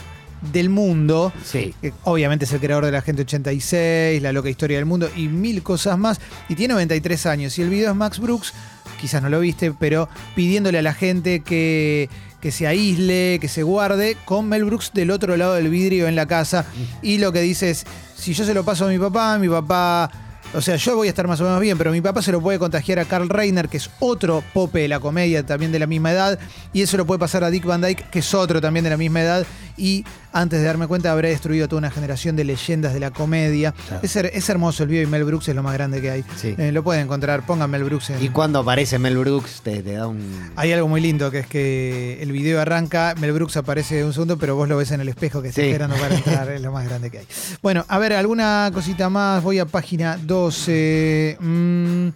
del 0.52 0.70
mundo. 0.70 1.32
Sí. 1.44 1.74
que 1.80 1.92
obviamente 2.04 2.44
es 2.44 2.52
el 2.52 2.60
creador 2.60 2.86
de 2.86 2.92
la 2.92 3.02
Gente 3.02 3.22
86, 3.22 4.22
La 4.22 4.32
Loca 4.32 4.48
Historia 4.48 4.76
del 4.78 4.86
Mundo 4.86 5.10
y 5.14 5.28
mil 5.28 5.62
cosas 5.62 5.98
más. 5.98 6.20
Y 6.48 6.54
tiene 6.54 6.74
93 6.74 7.26
años. 7.26 7.58
Y 7.58 7.62
el 7.62 7.70
video 7.70 7.90
es 7.90 7.96
Max 7.96 8.18
Brooks, 8.18 8.52
quizás 9.00 9.22
no 9.22 9.28
lo 9.28 9.40
viste, 9.40 9.72
pero 9.72 10.08
pidiéndole 10.34 10.78
a 10.78 10.82
la 10.82 10.94
gente 10.94 11.40
que, 11.40 12.08
que 12.40 12.50
se 12.50 12.66
aísle, 12.66 13.38
que 13.40 13.48
se 13.48 13.62
guarde, 13.62 14.16
con 14.24 14.48
Mel 14.48 14.64
Brooks 14.64 14.92
del 14.94 15.10
otro 15.10 15.36
lado 15.36 15.54
del 15.54 15.68
vidrio 15.68 16.08
en 16.08 16.16
la 16.16 16.26
casa. 16.26 16.66
Y 17.02 17.18
lo 17.18 17.32
que 17.32 17.40
dice 17.40 17.70
es, 17.70 17.84
si 18.16 18.32
yo 18.32 18.44
se 18.44 18.54
lo 18.54 18.64
paso 18.64 18.86
a 18.86 18.88
mi 18.88 18.98
papá, 18.98 19.38
mi 19.38 19.48
papá... 19.48 20.10
O 20.52 20.60
sea, 20.60 20.74
yo 20.74 20.96
voy 20.96 21.06
a 21.06 21.10
estar 21.10 21.28
más 21.28 21.40
o 21.40 21.44
menos 21.44 21.60
bien, 21.60 21.78
pero 21.78 21.92
mi 21.92 22.00
papá 22.00 22.22
se 22.22 22.32
lo 22.32 22.40
puede 22.40 22.58
contagiar 22.58 22.98
a 22.98 23.04
Carl 23.04 23.28
Reiner, 23.28 23.68
que 23.68 23.76
es 23.76 23.88
otro 24.00 24.42
pope 24.52 24.80
de 24.80 24.88
la 24.88 24.98
comedia, 24.98 25.46
también 25.46 25.70
de 25.70 25.78
la 25.78 25.86
misma 25.86 26.10
edad, 26.10 26.40
y 26.72 26.82
eso 26.82 26.96
lo 26.96 27.06
puede 27.06 27.20
pasar 27.20 27.44
a 27.44 27.50
Dick 27.50 27.64
Van 27.64 27.80
Dyke, 27.80 28.10
que 28.10 28.18
es 28.18 28.34
otro 28.34 28.60
también 28.60 28.82
de 28.82 28.90
la 28.90 28.96
misma 28.96 29.20
edad, 29.20 29.46
y 29.76 30.04
antes 30.32 30.60
de 30.60 30.66
darme 30.66 30.86
cuenta 30.86 31.10
habré 31.12 31.30
destruido 31.30 31.68
toda 31.68 31.78
una 31.78 31.90
generación 31.90 32.36
de 32.36 32.44
leyendas 32.44 32.92
de 32.94 33.00
la 33.00 33.10
comedia. 33.10 33.74
Es, 34.02 34.14
her- 34.16 34.30
es 34.32 34.48
hermoso 34.48 34.82
el 34.82 34.88
video 34.88 35.02
y 35.02 35.06
Mel 35.06 35.24
Brooks 35.24 35.48
es 35.48 35.54
lo 35.56 35.62
más 35.62 35.74
grande 35.74 36.00
que 36.00 36.10
hay. 36.10 36.24
Sí. 36.36 36.54
Eh, 36.58 36.72
lo 36.72 36.82
pueden 36.82 37.02
encontrar, 37.04 37.44
pongan 37.46 37.70
Mel 37.70 37.84
Brooks 37.84 38.10
en... 38.10 38.22
Y 38.22 38.28
cuando 38.28 38.60
aparece 38.60 38.98
Mel 38.98 39.16
Brooks, 39.18 39.60
te, 39.62 39.82
te 39.82 39.92
da 39.92 40.06
un. 40.06 40.50
Hay 40.56 40.72
algo 40.72 40.88
muy 40.88 41.00
lindo, 41.00 41.30
que 41.30 41.40
es 41.40 41.46
que 41.46 42.18
el 42.22 42.32
video 42.32 42.60
arranca, 42.60 43.14
Mel 43.20 43.32
Brooks 43.32 43.56
aparece 43.56 44.04
un 44.04 44.12
segundo, 44.12 44.36
pero 44.38 44.56
vos 44.56 44.68
lo 44.68 44.76
ves 44.76 44.90
en 44.92 45.00
el 45.00 45.08
espejo 45.08 45.42
que 45.42 45.48
está 45.48 45.60
Sí. 45.60 45.68
esperando 45.68 45.96
para 45.96 46.14
entrar, 46.16 46.50
es 46.50 46.60
lo 46.60 46.72
más 46.72 46.84
grande 46.88 47.10
que 47.10 47.18
hay. 47.20 47.26
Bueno, 47.62 47.84
a 47.88 47.98
ver, 47.98 48.12
alguna 48.12 48.70
cosita 48.72 49.08
más, 49.10 49.42
voy 49.42 49.58
a 49.58 49.66
página 49.66 50.16
12. 50.16 51.36
Mm, 51.40 52.08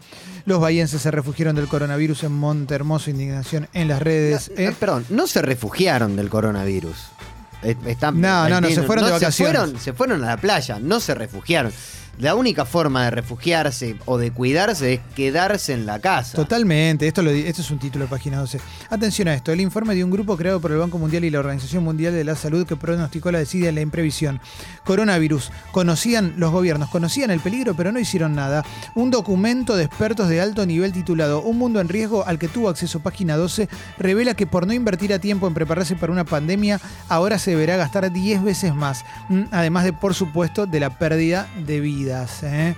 los 0.46 0.60
bahienses 0.60 1.00
se 1.00 1.10
refugiaron 1.10 1.56
del 1.56 1.68
coronavirus 1.68 2.24
en 2.24 2.32
Monte 2.32 2.74
Hermoso, 2.74 3.10
indignación 3.10 3.68
en 3.72 3.88
las 3.88 4.00
redes. 4.02 4.50
No, 4.54 4.62
¿eh? 4.62 4.74
Perdón, 4.78 5.06
no 5.08 5.26
se 5.26 5.40
refugiaron 5.42 6.16
del 6.16 6.28
coronavirus. 6.28 6.96
Están, 7.64 8.20
No, 8.20 8.48
no, 8.48 8.60
no, 8.60 8.68
se 8.68 8.82
fueron 8.82 9.06
de 9.06 9.12
vacaciones. 9.12 9.34
Se 9.34 9.44
fueron, 9.44 9.80
se 9.80 9.92
fueron 9.92 10.24
a 10.24 10.26
la 10.28 10.36
playa, 10.36 10.78
no 10.80 11.00
se 11.00 11.14
refugiaron. 11.14 11.72
La 12.18 12.36
única 12.36 12.64
forma 12.64 13.04
de 13.04 13.10
refugiarse 13.10 13.96
o 14.04 14.18
de 14.18 14.30
cuidarse 14.30 14.94
es 14.94 15.00
quedarse 15.16 15.72
en 15.72 15.84
la 15.84 15.98
casa. 15.98 16.36
Totalmente, 16.36 17.08
esto, 17.08 17.22
es 17.22 17.70
un 17.70 17.78
título 17.78 18.04
de 18.04 18.10
página 18.10 18.38
12. 18.38 18.60
Atención 18.90 19.28
a 19.28 19.34
esto, 19.34 19.50
el 19.50 19.60
informe 19.60 19.94
de 19.94 20.04
un 20.04 20.10
grupo 20.10 20.36
creado 20.36 20.60
por 20.60 20.70
el 20.70 20.78
Banco 20.78 20.98
Mundial 20.98 21.24
y 21.24 21.30
la 21.30 21.40
Organización 21.40 21.82
Mundial 21.82 22.12
de 22.12 22.22
la 22.22 22.36
Salud 22.36 22.66
que 22.66 22.76
pronosticó 22.76 23.32
la 23.32 23.40
desidia 23.40 23.68
en 23.68 23.74
la 23.74 23.80
imprevisión. 23.80 24.40
Coronavirus, 24.84 25.50
conocían 25.72 26.34
los 26.36 26.52
gobiernos, 26.52 26.88
conocían 26.88 27.30
el 27.30 27.40
peligro 27.40 27.74
pero 27.74 27.90
no 27.90 27.98
hicieron 27.98 28.34
nada. 28.34 28.64
Un 28.94 29.10
documento 29.10 29.76
de 29.76 29.84
expertos 29.84 30.28
de 30.28 30.40
alto 30.40 30.64
nivel 30.66 30.92
titulado 30.92 31.40
Un 31.42 31.58
mundo 31.58 31.80
en 31.80 31.88
riesgo 31.88 32.24
al 32.26 32.38
que 32.38 32.48
tuvo 32.48 32.68
acceso 32.68 33.00
página 33.00 33.36
12 33.36 33.68
revela 33.98 34.34
que 34.34 34.46
por 34.46 34.66
no 34.66 34.72
invertir 34.72 35.12
a 35.12 35.18
tiempo 35.18 35.48
en 35.48 35.54
prepararse 35.54 35.96
para 35.96 36.12
una 36.12 36.24
pandemia, 36.24 36.80
ahora 37.08 37.38
se 37.38 37.50
deberá 37.50 37.76
gastar 37.76 38.12
10 38.12 38.42
veces 38.44 38.74
más. 38.74 39.04
Mm, 39.28 39.44
Además 39.50 39.84
de, 39.84 39.92
por 39.92 40.14
supuesto, 40.14 40.66
de 40.66 40.80
la 40.80 40.90
pérdida 40.98 41.48
de 41.66 41.80
vidas. 42.04 42.42
¿eh? 42.42 42.74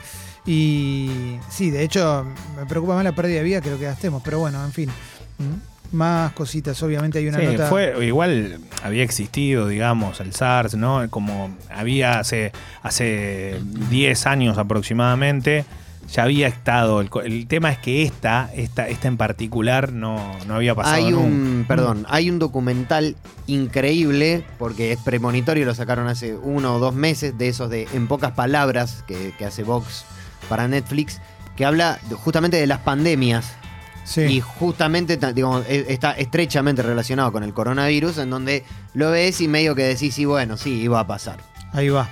Y 0.46 1.38
sí, 1.50 1.70
de 1.70 1.82
hecho, 1.82 2.24
me 2.56 2.66
preocupa 2.66 2.94
más 2.94 3.04
la 3.04 3.12
pérdida 3.12 3.38
de 3.38 3.42
vida 3.44 3.60
que 3.60 3.70
lo 3.70 3.78
que 3.78 3.84
gastemos, 3.84 4.22
pero 4.24 4.38
bueno, 4.38 4.64
en 4.64 4.72
fin. 4.72 4.88
¿Mm? 5.38 5.96
Más 5.96 6.32
cositas, 6.32 6.82
obviamente 6.82 7.18
hay 7.20 7.28
una 7.28 7.38
Sí, 7.38 7.46
nota. 7.46 7.68
fue 7.68 8.04
igual 8.04 8.58
había 8.82 9.04
existido, 9.04 9.68
digamos, 9.68 10.18
el 10.20 10.34
SARS, 10.34 10.74
¿no? 10.74 11.08
Como 11.10 11.56
había 11.70 12.18
hace 12.18 12.50
hace 12.82 13.60
10 13.90 14.26
años 14.26 14.58
aproximadamente 14.58 15.64
ya 16.12 16.22
había 16.22 16.46
estado 16.48 17.00
el, 17.00 17.46
tema 17.48 17.72
es 17.72 17.78
que 17.78 18.02
esta 18.02 18.50
esta 18.54 18.88
esta 18.88 19.08
en 19.08 19.16
particular 19.16 19.92
no, 19.92 20.36
no 20.46 20.54
había 20.54 20.74
pasado 20.74 20.94
Hay 20.96 21.10
nunca. 21.10 21.18
un, 21.26 21.64
perdón, 21.66 22.06
hay 22.08 22.30
un 22.30 22.38
documental 22.38 23.16
increíble, 23.46 24.44
porque 24.58 24.92
es 24.92 24.98
premonitorio, 25.00 25.66
lo 25.66 25.74
sacaron 25.74 26.06
hace 26.08 26.34
uno 26.34 26.76
o 26.76 26.78
dos 26.78 26.94
meses, 26.94 27.36
de 27.36 27.48
esos 27.48 27.70
de 27.70 27.88
En 27.92 28.06
pocas 28.06 28.32
palabras, 28.32 29.02
que, 29.06 29.32
que 29.38 29.44
hace 29.44 29.62
Vox 29.64 30.04
para 30.48 30.68
Netflix, 30.68 31.20
que 31.56 31.64
habla 31.64 31.98
justamente 32.16 32.56
de 32.56 32.66
las 32.66 32.80
pandemias. 32.80 33.52
Sí. 34.04 34.20
Y 34.22 34.40
justamente 34.40 35.16
ta- 35.16 35.32
digamos, 35.32 35.64
e- 35.68 35.86
está 35.88 36.12
estrechamente 36.12 36.80
relacionado 36.82 37.32
con 37.32 37.42
el 37.42 37.52
coronavirus, 37.52 38.18
en 38.18 38.30
donde 38.30 38.62
lo 38.94 39.10
ves 39.10 39.40
y 39.40 39.48
medio 39.48 39.74
que 39.74 39.82
decís, 39.82 40.14
sí, 40.14 40.24
bueno, 40.24 40.56
sí, 40.56 40.74
iba 40.80 41.00
a 41.00 41.06
pasar. 41.08 41.38
Ahí 41.72 41.88
va. 41.88 42.08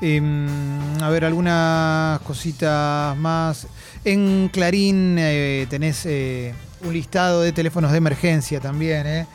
Em, 0.00 1.02
a 1.02 1.08
ver, 1.10 1.24
algunas 1.24 2.20
cositas 2.20 3.16
más. 3.16 3.66
En 4.04 4.48
Clarín 4.48 5.16
eh, 5.18 5.66
tenés 5.68 6.06
eh, 6.06 6.54
un 6.84 6.92
listado 6.92 7.42
de 7.42 7.52
teléfonos 7.52 7.90
de 7.90 7.98
emergencia 7.98 8.60
también, 8.60 9.06
eh, 9.06 9.26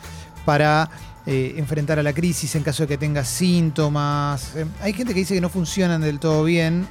para 0.44 0.88
enfrentar 1.26 1.98
a 1.98 2.02
la 2.02 2.12
crisis 2.12 2.54
en 2.54 2.62
caso 2.62 2.82
de 2.82 2.88
que 2.88 2.98
tengas 2.98 3.28
síntomas. 3.28 4.54
Eh, 4.56 4.66
hay 4.82 4.92
gente 4.92 5.14
que 5.14 5.20
dice 5.20 5.34
que 5.34 5.40
no 5.40 5.48
funcionan 5.48 6.02
del 6.02 6.18
todo 6.18 6.44
bien, 6.44 6.86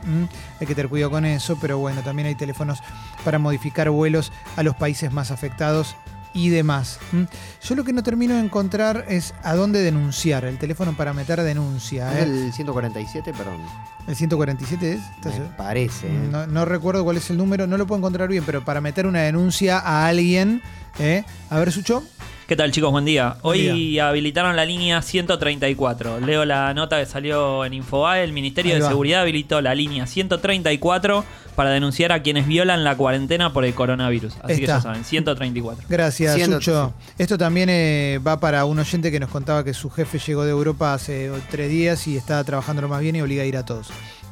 hay 0.60 0.66
que 0.66 0.74
tener 0.74 0.90
cuidado 0.90 1.12
con 1.12 1.26
eso, 1.26 1.58
pero 1.62 1.78
bueno, 1.78 2.02
también 2.02 2.28
hay 2.28 2.36
teléfonos 2.36 2.80
para 3.24 3.38
modificar 3.38 3.90
vuelos 3.92 4.32
a 4.56 4.64
los 4.64 4.76
países 4.76 5.12
más 5.12 5.30
afectados 5.30 5.96
y 6.34 6.50
demás. 6.50 7.00
¿m? 7.12 7.28
Yo 7.62 7.76
lo 7.76 7.84
que 7.84 7.94
no 7.94 8.04
termino 8.04 8.36
de 8.36 8.42
encontrar 8.42 9.06
es 9.08 9.34
a 9.44 9.56
dónde 9.56 9.82
denunciar, 9.82 10.46
el 10.46 10.58
teléfono 10.58 10.96
para 10.96 11.14
meter 11.14 11.42
denuncia. 11.42 12.12
¿Es 12.20 12.28
¿eh? 12.28 12.46
el 12.46 12.54
147? 12.54 13.34
Perdón. 13.34 13.62
¿El 14.08 14.16
147 14.16 14.94
es? 14.94 15.00
¿Estás 15.16 15.40
Me 15.40 15.46
parece. 15.46 16.08
¿eh? 16.08 16.28
No, 16.30 16.48
no 16.48 16.66
recuerdo 16.66 17.04
cuál 17.04 17.18
es 17.18 17.30
el 17.30 17.38
número, 17.38 17.68
no 17.68 17.78
lo 17.78 17.88
puedo 17.88 18.00
encontrar 18.00 18.28
bien, 18.30 18.44
pero 18.46 18.66
para 18.66 18.82
meter 18.82 19.08
una 19.08 19.22
denuncia 19.22 19.80
a 19.80 20.08
alguien, 20.08 20.62
¿eh? 21.00 21.24
a 21.50 21.60
ver, 21.60 21.72
Sucho. 21.72 22.04
¿Qué 22.48 22.58
tal 22.58 22.72
chicos? 22.72 22.92
Buen 22.92 23.06
día. 23.06 23.38
Hoy 23.42 23.70
Buen 23.70 24.00
habilitaron 24.00 24.56
la 24.56 24.66
línea 24.66 25.02
134. 25.02 26.20
Leo 26.20 26.44
la 26.44 26.74
nota 26.74 27.00
que 27.00 27.06
salió 27.06 27.64
en 27.64 27.74
Infobae. 27.74 28.24
El 28.24 28.34
Ministerio 28.34 28.74
Ahí 28.74 28.78
de 28.80 28.84
va. 28.84 28.90
Seguridad 28.90 29.22
habilitó 29.22 29.62
la 29.62 29.74
línea 29.74 30.06
134 30.06 31.24
para 31.56 31.70
denunciar 31.70 32.12
a 32.12 32.22
quienes 32.22 32.46
violan 32.46 32.84
la 32.84 32.98
cuarentena 32.98 33.54
por 33.54 33.64
el 33.64 33.74
coronavirus. 33.74 34.34
Así 34.44 34.60
que 34.60 34.68
ya 34.68 34.82
saben, 34.82 35.06
134. 35.06 35.86
Gracias, 35.88 36.36
Siendo- 36.36 36.58
Sucho. 36.60 36.94
Esto 37.18 37.38
también 37.38 37.70
eh, 37.72 38.20
va 38.26 38.40
para 38.40 38.66
un 38.66 38.78
oyente 38.78 39.10
que 39.12 39.20
nos 39.22 39.30
contaba 39.30 39.64
que 39.64 39.74
su 39.74 39.90
jefe 39.90 40.20
llegó 40.20 40.44
de 40.44 40.52
Europa 40.52 40.94
hace 40.94 41.32
tres 41.50 41.70
días 41.70 42.06
y 42.08 42.18
está 42.18 42.44
trabajando 42.44 42.82
lo 42.82 42.90
más 42.90 43.02
bien 43.02 43.16
y 43.16 43.22
obliga 43.22 43.44
a 43.44 43.46
ir 43.46 43.56
a 43.56 43.64
todos. 43.66 43.88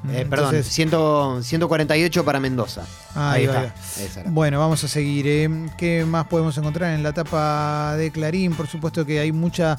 Eh, 0.09 0.25
Mm, 0.25 0.29
perdón, 0.29 0.55
entonces- 0.55 0.73
100 0.73 1.43
148 1.43 2.25
para 2.25 2.39
Mendoza. 2.39 2.83
Ah, 3.15 3.33
ahí 3.33 3.41
ahí 3.41 3.47
va, 3.47 3.63
está. 3.99 4.21
ahí. 4.21 4.27
Bueno, 4.29 4.59
vamos 4.59 4.83
a 4.83 4.87
seguir. 4.87 5.27
¿eh? 5.27 5.49
¿Qué 5.77 6.05
más 6.05 6.25
podemos 6.27 6.57
encontrar 6.57 6.93
en 6.93 7.03
la 7.03 7.13
tapa 7.13 7.95
de 7.97 8.09
Clarín? 8.11 8.53
Por 8.53 8.67
supuesto 8.67 9.05
que 9.05 9.19
hay 9.19 9.31
mucha 9.31 9.77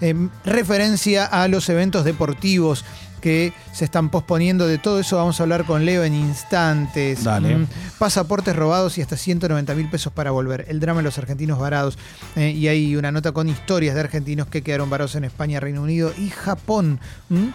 eh, 0.00 0.14
referencia 0.44 1.24
a 1.24 1.48
los 1.48 1.68
eventos 1.68 2.04
deportivos 2.04 2.84
que 3.20 3.52
se 3.72 3.86
están 3.86 4.10
posponiendo. 4.10 4.66
De 4.66 4.76
todo 4.78 5.00
eso 5.00 5.16
vamos 5.16 5.40
a 5.40 5.44
hablar 5.44 5.64
con 5.64 5.84
Leo 5.86 6.04
en 6.04 6.14
instantes. 6.14 7.24
Dale. 7.24 7.56
Mm, 7.56 7.66
pasaportes 7.98 8.54
robados 8.54 8.98
y 8.98 9.02
hasta 9.02 9.16
190 9.16 9.74
mil 9.74 9.88
pesos 9.88 10.12
para 10.12 10.30
volver. 10.30 10.66
El 10.68 10.78
drama 10.78 10.98
de 11.00 11.04
los 11.04 11.16
argentinos 11.18 11.58
varados. 11.58 11.96
Eh, 12.36 12.50
y 12.50 12.68
hay 12.68 12.96
una 12.96 13.10
nota 13.12 13.32
con 13.32 13.48
historias 13.48 13.94
de 13.94 14.02
argentinos 14.02 14.46
que 14.48 14.62
quedaron 14.62 14.90
varados 14.90 15.14
en 15.14 15.24
España, 15.24 15.58
Reino 15.58 15.80
Unido 15.82 16.12
y 16.18 16.28
Japón. 16.28 17.00
¿Mm? 17.30 17.46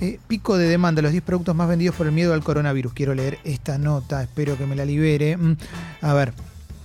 Eh, 0.00 0.18
pico 0.28 0.58
de 0.58 0.68
demanda, 0.68 1.00
los 1.02 1.12
10 1.12 1.24
productos 1.24 1.54
más 1.56 1.68
vendidos 1.68 1.94
por 1.96 2.06
el 2.06 2.12
miedo 2.12 2.34
al 2.34 2.42
coronavirus. 2.44 2.92
Quiero 2.92 3.14
leer 3.14 3.38
esta 3.44 3.78
nota, 3.78 4.22
espero 4.22 4.56
que 4.58 4.66
me 4.66 4.76
la 4.76 4.84
libere. 4.84 5.36
Mm, 5.38 5.56
A 6.02 6.12
ver, 6.12 6.34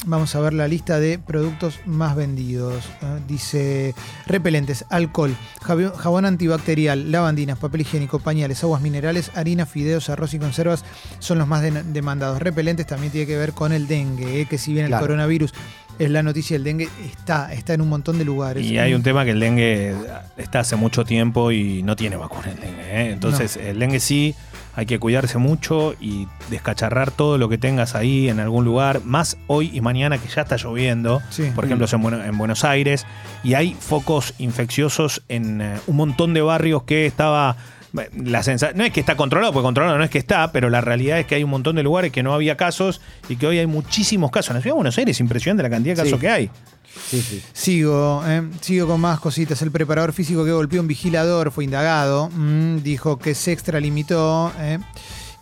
vamos 0.06 0.34
a 0.34 0.39
ver 0.39 0.54
la 0.54 0.67
lista 0.67 1.00
de 1.00 1.19
productos 1.19 1.80
más 1.86 2.15
vendidos. 2.15 2.86
Eh, 3.02 3.19
dice 3.28 3.93
repelentes, 4.26 4.86
alcohol, 4.89 5.36
jabón 5.62 6.26
antibacterial, 6.26 7.12
lavandinas, 7.12 7.60
papel 7.60 7.82
higiénico, 7.82 8.19
pañales, 8.19 8.63
aguas 8.63 8.82
minerales, 8.82 9.30
harina, 9.36 9.65
fideos, 9.65 10.10
arroz 10.10 10.34
y 10.34 10.39
conservas 10.39 10.86
son 11.19 11.38
los 11.38 11.47
más 11.47 11.62
de- 11.62 11.84
demandados. 11.84 12.39
Repelentes 12.41 12.88
también 12.88 13.12
tiene 13.12 13.28
que 13.28 13.38
ver 13.38 13.52
con 13.54 13.74
el 13.74 13.88
dengue, 13.88 14.41
eh, 14.41 14.45
que 14.45 14.58
si 14.58 14.74
bien 14.74 14.88
Claro. 14.88 15.04
el 15.04 15.08
coronavirus 15.10 15.54
es 16.04 16.10
la 16.10 16.24
noticia 16.24 16.56
del 16.56 16.64
dengue, 16.64 16.90
está, 17.06 17.54
está 17.54 17.74
en 17.74 17.82
un 17.82 17.90
montón 17.90 18.18
de 18.18 18.26
lugares. 18.26 18.66
Y 18.66 18.78
hay 18.80 18.94
un 18.94 19.04
tema 19.04 19.24
que 19.26 19.32
el 19.32 19.40
dengue 19.40 19.96
está 20.38 20.62
hace 20.62 20.76
mucho 20.76 21.06
tiempo 21.06 21.52
y 21.52 21.84
no 21.84 21.96
tiene 21.96 22.16
vacuna 22.16 22.50
el 22.52 22.60
dengue. 22.60 22.82
¿eh? 22.90 23.12
Entonces, 23.12 23.56
el 23.58 23.78
dengue 23.80 24.00
sí, 24.00 24.34
hay 24.76 24.86
que 24.86 25.00
cuidarse 25.00 25.38
mucho 25.38 25.94
y 26.00 26.28
descacharrar 26.50 27.12
todo 27.12 27.38
lo 27.38 27.50
que 27.50 27.58
tengas 27.58 27.94
ahí 27.94 28.30
en 28.30 28.40
algún 28.40 28.66
lugar, 28.66 29.02
más 29.04 29.38
hoy 29.48 29.70
y 29.74 29.82
mañana 29.82 30.18
que 30.18 30.28
ya 30.28 30.42
está 30.42 30.56
lloviendo, 30.58 31.22
Sí. 31.30 31.52
por 31.54 31.66
ejemplo 31.66 31.86
en, 31.92 32.02
Bueno- 32.02 32.24
en 32.24 32.38
Buenos 32.38 32.64
Aires, 32.64 33.06
y 33.44 33.54
hay 33.54 33.76
focos 33.80 34.34
infecciosos 34.40 35.22
en 35.28 35.62
eh, 35.62 35.76
un 35.88 35.96
montón 35.98 36.34
de 36.34 36.42
barrios 36.42 36.84
que 36.84 37.06
estaba... 37.06 37.58
La 38.16 38.42
sensa- 38.42 38.72
no 38.74 38.84
es 38.86 38.92
que 38.94 39.02
está 39.02 39.18
controlado, 39.18 39.52
porque 39.52 39.66
controlado 39.66 39.98
no 39.98 40.04
es 40.04 40.10
que 40.10 40.18
está, 40.18 40.52
pero 40.54 40.70
la 40.70 40.80
realidad 40.82 41.20
es 41.20 41.26
que 41.26 41.36
hay 41.36 41.44
un 41.44 41.50
montón 41.50 41.76
de 41.76 41.84
lugares 41.84 42.12
que 42.12 42.24
no 42.24 42.34
había 42.34 42.56
casos 42.56 43.02
y 43.28 43.36
que 43.36 43.48
hoy 43.48 43.58
hay 43.60 43.68
muchísimos 43.68 44.32
casos. 44.32 44.52
En 44.52 44.56
la 44.56 44.62
ciudad 44.62 44.76
de 44.76 44.78
Buenos 44.78 44.98
Aires 44.98 45.18
es 45.18 45.20
impresionante 45.20 45.64
la 45.64 45.70
cantidad 45.70 45.96
de 45.96 46.02
casos 46.04 46.20
Sí. 46.20 46.22
que 46.22 46.30
hay. 46.30 46.50
Sí, 47.10 47.22
sí. 47.22 47.42
Sigo, 47.54 48.24
eh, 48.26 48.44
sigo 48.62 48.88
con 48.88 49.00
más 49.02 49.20
cositas. 49.20 49.62
El 49.62 49.72
preparador 49.72 50.14
físico 50.14 50.44
que 50.46 50.52
golpeó 50.52 50.80
a 50.80 50.82
un 50.84 50.88
vigilador 50.88 51.52
fue 51.52 51.64
indagado. 51.66 52.30
mm, 52.34 52.78
dijo 52.84 53.18
que 53.20 53.34
se 53.36 53.52
extralimitó 53.52 54.52
eh, 54.60 54.80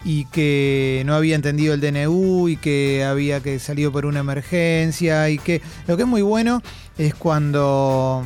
y 0.05 0.25
que 0.25 1.03
no 1.05 1.13
había 1.15 1.35
entendido 1.35 1.73
el 1.73 1.81
DNU 1.81 2.49
y 2.49 2.57
que 2.57 3.03
había 3.03 3.41
que 3.41 3.59
salido 3.59 3.91
por 3.91 4.05
una 4.05 4.19
emergencia. 4.21 5.29
Y 5.29 5.37
que 5.39 5.61
lo 5.87 5.97
que 5.97 6.03
es 6.03 6.07
muy 6.09 6.21
bueno 6.21 6.61
es 6.97 7.13
cuando 7.15 8.23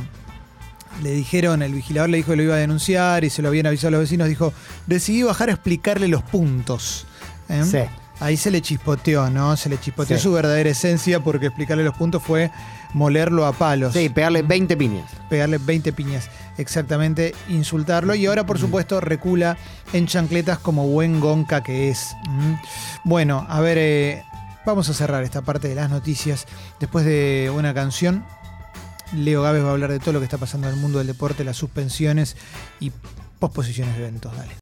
le 1.02 1.10
dijeron, 1.12 1.62
el 1.62 1.74
vigilador 1.74 2.10
le 2.10 2.18
dijo 2.18 2.30
que 2.30 2.36
lo 2.36 2.42
iba 2.42 2.54
a 2.54 2.58
denunciar 2.58 3.24
y 3.24 3.30
se 3.30 3.42
lo 3.42 3.48
habían 3.48 3.66
avisado 3.66 3.88
a 3.88 3.90
los 3.92 4.00
vecinos. 4.00 4.28
Dijo: 4.28 4.52
Decidí 4.86 5.22
bajar 5.22 5.48
a 5.48 5.52
explicarle 5.52 6.08
los 6.08 6.22
puntos. 6.22 7.06
eh. 7.48 7.62
Sí. 7.64 7.78
Ahí 8.20 8.36
se 8.36 8.52
le 8.52 8.62
chispoteó, 8.62 9.28
¿no? 9.28 9.56
Se 9.56 9.68
le 9.68 9.78
chispoteó 9.78 10.16
Sí. 10.16 10.22
su 10.22 10.32
verdadera 10.32 10.70
esencia 10.70 11.18
porque 11.18 11.46
explicarle 11.46 11.82
los 11.82 11.96
puntos 11.96 12.22
fue 12.22 12.48
molerlo 12.92 13.44
a 13.44 13.52
palos 13.52 13.92
Sí, 13.92 14.08
pegarle 14.08 14.42
20 14.42 14.76
piñas. 14.76 15.10
pegarle 15.28 15.58
20 15.58 15.92
piñas, 15.92 16.30
exactamente, 16.56 17.34
insultarlo. 17.48 18.14
Y 18.14 18.24
ahora, 18.26 18.46
por 18.46 18.60
supuesto, 18.60 19.00
recula 19.00 19.56
en 19.92 20.06
chancletas 20.06 20.58
como 20.60 20.86
buen 20.86 21.18
gonca 21.18 21.64
que 21.64 21.90
es. 21.90 22.14
Mm. 22.28 22.54
Bueno, 23.02 23.44
a 23.50 23.60
ver, 23.60 23.78
eh, 23.80 24.24
vamos 24.64 24.88
a 24.88 24.94
cerrar 24.94 25.24
esta 25.24 25.42
parte 25.42 25.68
de 25.68 25.74
las 25.74 25.90
noticias. 25.90 26.46
Después 26.78 27.04
de 27.04 27.50
una 27.54 27.74
canción, 27.74 28.24
Leo 29.16 29.42
Gávez 29.42 29.64
va 29.64 29.68
a 29.68 29.72
hablar 29.72 29.90
de 29.90 29.98
todo 29.98 30.12
lo 30.12 30.20
que 30.20 30.24
está 30.24 30.38
pasando 30.38 30.68
en 30.68 30.74
el 30.74 30.80
mundo 30.80 30.98
del 30.98 31.06
deporte, 31.06 31.44
las 31.44 31.56
suspensiones 31.56 32.36
y 32.80 32.92
posposiciones 33.38 33.96
de 33.96 34.02
eventos. 34.02 34.36
Dale. 34.36 34.50